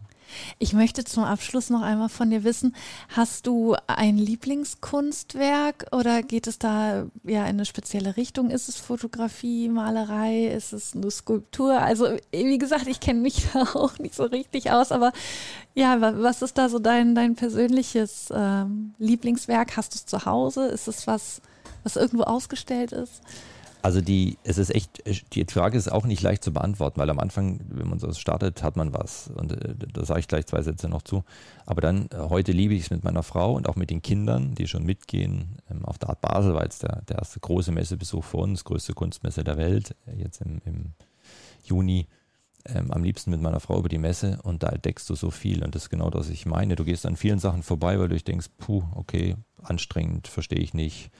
Ich 0.59 0.73
möchte 0.73 1.03
zum 1.03 1.23
Abschluss 1.23 1.69
noch 1.69 1.81
einmal 1.81 2.09
von 2.09 2.29
dir 2.29 2.43
wissen, 2.43 2.75
hast 3.09 3.47
du 3.47 3.75
ein 3.87 4.17
Lieblingskunstwerk 4.17 5.87
oder 5.91 6.23
geht 6.23 6.47
es 6.47 6.59
da 6.59 7.05
ja 7.23 7.41
in 7.41 7.55
eine 7.55 7.65
spezielle 7.65 8.17
Richtung? 8.17 8.49
Ist 8.49 8.69
es 8.69 8.77
Fotografie, 8.77 9.69
Malerei, 9.69 10.47
ist 10.47 10.73
es 10.73 10.95
eine 10.95 11.11
Skulptur? 11.11 11.81
Also 11.81 12.07
wie 12.31 12.57
gesagt, 12.57 12.87
ich 12.87 12.99
kenne 12.99 13.21
mich 13.21 13.47
da 13.53 13.63
auch 13.73 13.97
nicht 13.99 14.15
so 14.15 14.23
richtig 14.23 14.71
aus, 14.71 14.91
aber 14.91 15.11
ja, 15.73 15.99
was 15.99 16.41
ist 16.41 16.57
da 16.57 16.69
so 16.69 16.79
dein, 16.79 17.15
dein 17.15 17.35
persönliches 17.35 18.29
ähm, 18.33 18.93
Lieblingswerk? 18.97 19.77
Hast 19.77 19.93
du 19.93 19.97
es 19.97 20.05
zu 20.05 20.25
Hause? 20.25 20.67
Ist 20.67 20.87
es 20.87 21.07
was, 21.07 21.41
was 21.83 21.95
irgendwo 21.95 22.23
ausgestellt 22.23 22.91
ist? 22.91 23.21
Also 23.85 24.01
die, 24.01 24.39
es 24.43 24.57
ist 24.57 24.73
echt, 24.73 25.03
die 25.35 25.45
Frage 25.45 25.77
ist 25.77 25.91
auch 25.91 26.07
nicht 26.07 26.23
leicht 26.23 26.43
zu 26.43 26.51
beantworten, 26.51 26.99
weil 26.99 27.11
am 27.11 27.19
Anfang, 27.19 27.59
wenn 27.69 27.87
man 27.87 27.99
so 27.99 28.11
startet, 28.13 28.63
hat 28.63 28.77
man 28.77 28.95
was. 28.95 29.27
Und 29.27 29.51
äh, 29.51 29.75
da 29.75 30.03
sage 30.03 30.21
ich 30.21 30.27
gleich 30.27 30.47
zwei 30.47 30.63
Sätze 30.63 30.89
noch 30.89 31.03
zu. 31.03 31.23
Aber 31.67 31.81
dann, 31.81 32.09
äh, 32.09 32.17
heute 32.17 32.51
liebe 32.51 32.73
ich 32.73 32.85
es 32.85 32.89
mit 32.89 33.03
meiner 33.03 33.21
Frau 33.21 33.53
und 33.53 33.69
auch 33.69 33.75
mit 33.75 33.91
den 33.91 34.01
Kindern, 34.01 34.55
die 34.55 34.65
schon 34.65 34.85
mitgehen. 34.85 35.59
Ähm, 35.69 35.85
auf 35.85 35.99
der 35.99 36.09
Art 36.09 36.21
Basel 36.21 36.55
war 36.55 36.63
jetzt 36.63 36.81
der, 36.81 37.03
der 37.03 37.19
erste 37.19 37.39
große 37.39 37.71
Messebesuch 37.71 38.23
für 38.23 38.37
uns, 38.37 38.63
größte 38.63 38.93
Kunstmesse 38.93 39.43
der 39.43 39.57
Welt, 39.57 39.95
äh, 40.07 40.19
jetzt 40.19 40.41
im, 40.41 40.63
im 40.65 40.93
Juni. 41.63 42.07
Ähm, 42.65 42.91
am 42.91 43.03
liebsten 43.03 43.29
mit 43.29 43.41
meiner 43.41 43.59
Frau 43.59 43.77
über 43.77 43.89
die 43.89 43.99
Messe 43.99 44.39
und 44.41 44.63
da 44.63 44.69
entdeckst 44.69 45.07
du 45.11 45.13
so 45.13 45.29
viel. 45.29 45.63
Und 45.63 45.75
das 45.75 45.83
ist 45.83 45.89
genau 45.91 46.09
das, 46.09 46.21
was 46.21 46.29
ich 46.31 46.47
meine. 46.47 46.75
Du 46.75 46.85
gehst 46.85 47.05
an 47.05 47.17
vielen 47.17 47.37
Sachen 47.37 47.61
vorbei, 47.61 47.99
weil 47.99 48.09
du 48.09 48.17
denkst, 48.17 48.47
puh, 48.57 48.81
okay, 48.95 49.35
anstrengend, 49.61 50.27
verstehe 50.27 50.57
ich 50.57 50.73
nicht 50.73 51.11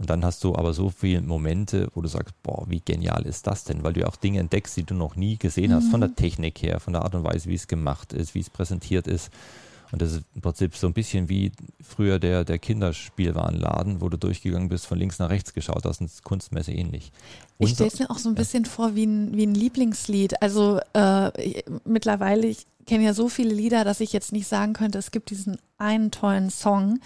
und 0.00 0.08
dann 0.08 0.24
hast 0.24 0.42
du 0.44 0.56
aber 0.56 0.72
so 0.72 0.88
viele 0.88 1.20
Momente, 1.20 1.88
wo 1.94 2.00
du 2.00 2.08
sagst, 2.08 2.34
boah, 2.42 2.64
wie 2.68 2.80
genial 2.80 3.26
ist 3.26 3.46
das 3.46 3.64
denn? 3.64 3.82
Weil 3.84 3.92
du 3.92 4.00
ja 4.00 4.06
auch 4.06 4.16
Dinge 4.16 4.40
entdeckst, 4.40 4.74
die 4.78 4.84
du 4.84 4.94
noch 4.94 5.14
nie 5.14 5.36
gesehen 5.36 5.74
hast, 5.74 5.90
von 5.90 6.00
der 6.00 6.08
mhm. 6.08 6.16
Technik 6.16 6.62
her, 6.62 6.80
von 6.80 6.94
der 6.94 7.02
Art 7.02 7.14
und 7.14 7.22
Weise, 7.22 7.50
wie 7.50 7.54
es 7.54 7.68
gemacht 7.68 8.14
ist, 8.14 8.34
wie 8.34 8.40
es 8.40 8.48
präsentiert 8.48 9.06
ist. 9.06 9.30
Und 9.92 10.00
das 10.00 10.12
ist 10.12 10.22
im 10.34 10.40
Prinzip 10.40 10.74
so 10.74 10.86
ein 10.86 10.94
bisschen 10.94 11.28
wie 11.28 11.52
früher 11.82 12.18
der, 12.18 12.44
der 12.44 12.58
Kinderspielwarenladen, 12.58 14.00
wo 14.00 14.08
du 14.08 14.16
durchgegangen 14.16 14.70
bist, 14.70 14.86
von 14.86 14.98
links 14.98 15.18
nach 15.18 15.28
rechts 15.28 15.52
geschaut 15.52 15.84
hast, 15.84 16.00
und 16.00 16.10
Kunstmesse 16.24 16.72
ähnlich. 16.72 17.12
Und 17.58 17.66
ich 17.66 17.74
stelle 17.74 17.90
es 17.92 17.98
mir 17.98 18.08
auch 18.08 18.18
so 18.18 18.30
ein 18.30 18.34
bisschen 18.34 18.64
ja. 18.64 18.70
vor 18.70 18.94
wie 18.94 19.04
ein, 19.04 19.36
wie 19.36 19.44
ein 19.44 19.54
Lieblingslied. 19.54 20.40
Also 20.40 20.80
äh, 20.94 21.62
mittlerweile, 21.84 22.46
ich 22.46 22.66
kenne 22.86 23.04
ja 23.04 23.12
so 23.12 23.28
viele 23.28 23.52
Lieder, 23.52 23.84
dass 23.84 24.00
ich 24.00 24.14
jetzt 24.14 24.32
nicht 24.32 24.46
sagen 24.46 24.72
könnte, 24.72 24.96
es 24.96 25.10
gibt 25.10 25.28
diesen 25.28 25.58
einen 25.76 26.10
tollen 26.10 26.48
Song, 26.48 27.00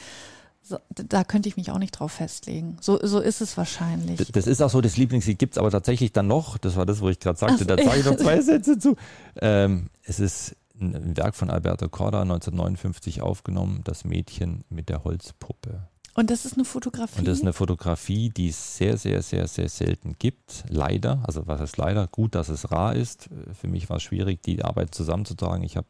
so, 0.66 0.79
da 0.88 1.24
könnte 1.24 1.46
ich 1.46 1.59
mich 1.59 1.70
auch 1.70 1.79
nicht 1.79 1.90
drauf 1.90 2.12
festlegen. 2.12 2.79
So, 2.81 2.98
so 3.03 3.20
ist 3.20 3.42
es 3.42 3.59
wahrscheinlich. 3.59 4.16
Das, 4.16 4.29
das 4.29 4.46
ist 4.46 4.62
auch 4.62 4.70
so, 4.70 4.81
das 4.81 4.96
Lieblingslied 4.96 5.38
gibt 5.38 5.55
es 5.55 5.59
aber 5.59 5.70
tatsächlich 5.70 6.12
dann 6.12 6.27
noch, 6.27 6.57
das 6.57 6.77
war 6.77 6.87
das, 6.87 7.03
wo 7.03 7.11
ich 7.11 7.20
gerade 7.20 7.38
sagte, 7.38 7.59
so, 7.59 7.64
da 7.66 7.77
sage 7.77 8.00
ich 8.00 8.07
noch 8.07 8.16
zwei 8.16 8.40
Sätze 8.40 8.79
zu. 8.79 8.96
Ähm, 9.42 9.90
es 10.05 10.20
ist 10.20 10.57
ein 10.81 11.18
Werk 11.18 11.35
von 11.35 11.50
Alberto 11.50 11.90
Corda, 11.90 12.22
1959 12.22 13.20
aufgenommen, 13.20 13.83
Das 13.85 14.07
Mädchen 14.07 14.64
mit 14.70 14.88
der 14.88 15.05
Holzpuppe. 15.05 15.87
Und 16.14 16.31
das 16.31 16.46
ist 16.46 16.55
eine 16.55 16.64
Fotografie? 16.64 17.18
Und 17.18 17.29
das 17.29 17.38
ist 17.38 17.42
eine 17.42 17.53
Fotografie, 17.53 18.31
die 18.31 18.48
es 18.48 18.79
sehr, 18.79 18.96
sehr, 18.96 19.20
sehr, 19.20 19.46
sehr 19.48 19.68
selten 19.68 20.16
gibt. 20.18 20.64
Leider, 20.68 21.22
also 21.24 21.46
was 21.46 21.61
heißt 21.61 21.77
leider? 21.77 22.07
Gut, 22.07 22.35
dass 22.35 22.48
es 22.48 22.70
rar 22.70 22.96
ist. 22.96 23.29
Für 23.53 23.68
mich 23.68 23.90
war 23.90 23.98
es 23.98 24.03
schwierig, 24.03 24.42
die 24.42 24.64
Arbeit 24.64 24.94
zusammenzutragen. 24.94 25.62
Ich 25.62 25.77
habe 25.77 25.88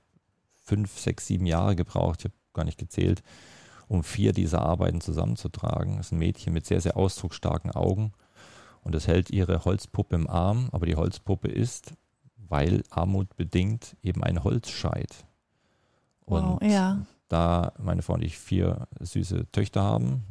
fünf, 0.65 0.99
sechs, 0.99 1.29
sieben 1.29 1.47
Jahre 1.47 1.77
gebraucht, 1.77 2.21
ich 2.21 2.25
habe 2.25 2.35
gar 2.55 2.65
nicht 2.65 2.79
gezählt 2.79 3.23
um 3.89 4.03
vier 4.03 4.33
dieser 4.33 4.63
Arbeiten 4.63 5.01
zusammenzutragen. 5.01 5.97
Das 5.97 6.07
ist 6.07 6.13
ein 6.13 6.19
Mädchen 6.19 6.53
mit 6.53 6.67
sehr, 6.67 6.81
sehr 6.81 6.97
ausdrucksstarken 6.97 7.71
Augen 7.71 8.13
und 8.83 8.95
es 8.95 9.09
hält 9.09 9.31
ihre 9.31 9.65
Holzpuppe 9.65 10.15
im 10.15 10.29
Arm, 10.29 10.69
aber 10.73 10.87
die 10.87 10.97
Holzpuppe 10.97 11.49
ist, 11.49 11.95
weil 12.37 12.83
Armut 12.91 13.37
bedingt, 13.37 13.97
eben 14.03 14.23
ein 14.23 14.45
Holzscheit. 14.45 15.25
Und 16.27 16.45
wow, 16.45 16.63
ja. 16.63 17.05
da 17.29 17.73
meine 17.79 18.03
Frau 18.03 18.15
und 18.15 18.25
ich 18.25 18.39
vier 18.39 18.87
süße 19.01 19.51
Töchter 19.53 19.83
haben, 19.83 20.25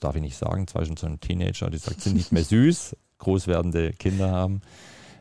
darf 0.00 0.16
ich 0.16 0.22
nicht 0.22 0.36
sagen, 0.36 0.66
zwei 0.66 0.84
schon 0.84 0.96
so 0.96 1.06
ein 1.06 1.20
Teenager, 1.20 1.70
die 1.70 1.78
sagt, 1.78 2.00
sind 2.00 2.16
nicht 2.16 2.32
mehr 2.32 2.44
süß, 2.44 2.96
groß 3.18 3.46
werdende 3.46 3.92
Kinder 3.92 4.30
haben, 4.30 4.62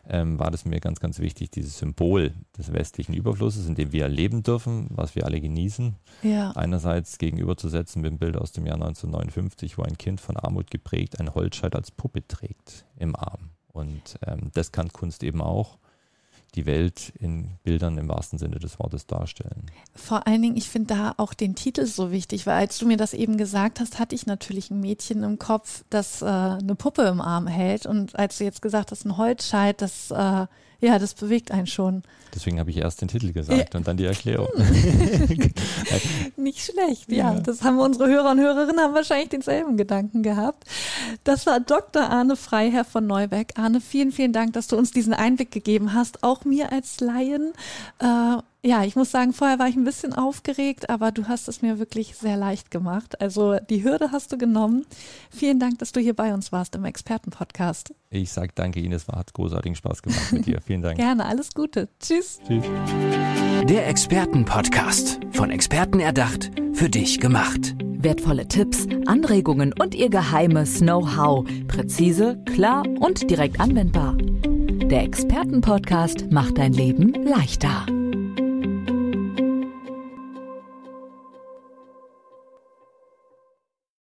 ähm, 0.10 0.40
war 0.40 0.52
das 0.52 0.66
mir 0.66 0.80
ganz, 0.80 1.00
ganz 1.00 1.20
wichtig, 1.20 1.52
dieses 1.52 1.78
Symbol 1.78 2.34
des 2.58 2.74
westlichen 2.74 3.14
Überflusses, 3.14 3.68
in 3.68 3.76
dem 3.76 3.92
wir 3.92 4.10
leben 4.10 4.44
dürfen, 4.44 4.88
was 4.90 5.16
wir 5.16 5.26
alle 5.26 5.40
genießen, 5.40 5.96
ja. 6.24 6.52
einerseits 6.52 7.18
gegenüberzusetzen 7.18 8.02
mit 8.02 8.12
dem 8.12 8.18
Bild 8.18 8.36
aus 8.36 8.52
dem 8.52 8.66
Jahr 8.66 8.76
1959, 8.76 9.78
wo 9.78 9.84
ein 9.84 9.98
Kind 9.98 10.20
von 10.20 10.38
Armut 10.38 10.72
geprägt 10.72 11.20
ein 11.20 11.34
Holzscheit 11.34 11.76
als 11.76 11.92
Puppe 11.92 12.28
trägt 12.28 12.86
im 12.98 13.16
Arm. 13.16 13.52
Und 13.68 14.18
ähm, 14.26 14.50
das 14.54 14.72
kann 14.72 14.92
Kunst 14.92 15.24
eben 15.24 15.42
auch 15.42 15.78
die 16.56 16.66
Welt 16.66 17.14
in 17.20 17.52
Bildern 17.64 17.98
im 17.98 18.10
wahrsten 18.10 18.40
Sinne 18.40 18.60
des 18.60 18.80
Wortes 18.80 19.06
darstellen. 19.06 19.66
Vor 19.96 20.26
allen 20.28 20.42
Dingen, 20.42 20.58
ich 20.58 20.70
finde 20.70 20.96
da 20.96 21.14
auch 21.18 21.34
den 21.34 21.56
Titel 21.56 21.86
so 21.86 22.12
wichtig, 22.12 22.48
weil 22.48 22.56
als 22.56 22.78
du 22.78 22.88
mir 22.88 22.98
das 22.98 23.14
eben 23.14 23.38
gesagt 23.38 23.80
hast, 23.80 24.00
hatte 24.00 24.16
ich 24.16 24.26
natürlich 24.26 24.72
ein 24.72 24.80
Mädchen 24.80 25.24
im 25.24 25.40
Kopf, 25.40 25.84
das 25.90 26.22
äh, 26.22 26.26
eine 26.26 26.76
Puppe 26.76 27.04
im 27.04 27.22
Arm 27.22 27.48
hält. 27.48 27.86
Und 27.86 28.18
als 28.18 28.38
du 28.38 28.44
jetzt 28.44 28.62
gesagt 28.62 28.92
hast, 28.92 29.06
ein 29.06 29.18
Holzscheit, 29.18 29.82
das 29.82 30.12
äh, 30.12 30.48
ja, 30.82 30.98
das 30.98 31.14
bewegt 31.14 31.52
einen 31.52 31.68
schon. 31.68 32.04
Deswegen 32.34 32.60
habe 32.60 32.70
ich 32.70 32.78
erst 32.78 33.02
den 33.02 33.08
Titel 33.08 33.34
gesagt 33.34 33.74
ja. 33.74 33.78
und 33.78 33.88
dann 33.88 33.98
die 33.98 34.06
Erklärung. 34.06 34.48
Nicht 36.38 36.60
schlecht, 36.60 37.12
ja. 37.12 37.34
ja. 37.34 37.40
Das 37.40 37.64
haben 37.64 37.80
unsere 37.80 38.08
Hörer 38.08 38.32
und 38.32 38.40
Hörerinnen 38.40 38.80
haben 38.80 38.94
wahrscheinlich 38.94 39.30
denselben 39.30 39.78
Gedanken 39.78 40.24
gehabt. 40.24 40.66
Das 41.24 41.46
war 41.46 41.60
Dr. 41.60 42.04
Arne 42.04 42.36
Freiherr 42.36 42.86
von 42.86 43.08
Neubeck. 43.08 43.54
Arne, 43.58 43.82
vielen, 43.82 44.12
vielen 44.12 44.34
Dank, 44.34 44.54
dass 44.54 44.68
du 44.68 44.78
uns 44.78 44.92
diesen 44.92 45.14
Einblick 45.14 45.52
gegeben 45.52 45.94
hast, 45.94 46.24
auch 46.24 46.46
mir 46.46 46.72
als 46.72 47.00
Laien. 47.00 47.54
Äh, 48.00 48.38
ja, 48.64 48.84
ich 48.84 48.96
muss 48.98 49.10
sagen, 49.10 49.32
vorher 49.32 49.58
war 49.58 49.70
ich 49.70 49.78
ein 49.78 49.86
bisschen 49.86 50.14
aufgeregt, 50.14 50.90
aber 50.90 51.12
du 51.12 51.30
hast 51.30 51.48
es 51.48 51.62
mir 51.62 51.80
wirklich 51.80 52.16
sehr 52.16 52.36
leicht 52.36 52.72
gemacht. 52.72 53.22
Also 53.22 53.58
die 53.70 53.84
Hürde 53.86 54.12
hast 54.12 54.34
du 54.34 54.38
genommen. 54.38 54.86
Vielen 55.30 55.60
Dank, 55.60 55.80
dass 55.80 55.94
du 55.94 56.02
hier 56.02 56.14
bei 56.14 56.34
uns 56.34 56.52
warst 56.52 56.76
im 56.76 56.84
Expertenpodcast. 56.84 57.94
Ich 58.10 58.32
sage 58.32 58.52
danke 58.54 58.82
Ihnen, 58.82 58.94
es 58.94 59.08
hat 59.08 59.34
großartigen 59.34 59.76
Spaß 59.76 60.02
gemacht 60.02 60.34
mit 60.34 60.46
dir. 60.46 60.60
Vielen 60.62 60.82
Dank. 60.82 60.98
Gerne, 60.98 61.26
alles 61.26 61.54
Gute. 61.54 61.88
Tschüss. 62.02 62.40
Tschüss. 62.46 62.66
Der 63.70 63.88
Expertenpodcast, 63.88 65.20
von 65.32 65.52
Experten 65.52 66.02
erdacht, 66.02 66.52
für 66.74 66.90
dich 66.90 67.20
gemacht. 67.20 67.76
Wertvolle 67.80 68.48
Tipps, 68.48 68.88
Anregungen 69.06 69.74
und 69.80 69.96
ihr 69.96 70.10
geheimes 70.10 70.80
Know-how. 70.80 71.48
Präzise, 71.68 72.42
klar 72.46 72.84
und 73.00 73.30
direkt 73.30 73.60
anwendbar. 73.60 74.18
Der 74.18 75.04
Expertenpodcast 75.04 76.32
macht 76.32 76.58
dein 76.58 76.74
Leben 76.74 77.14
leichter. 77.26 77.86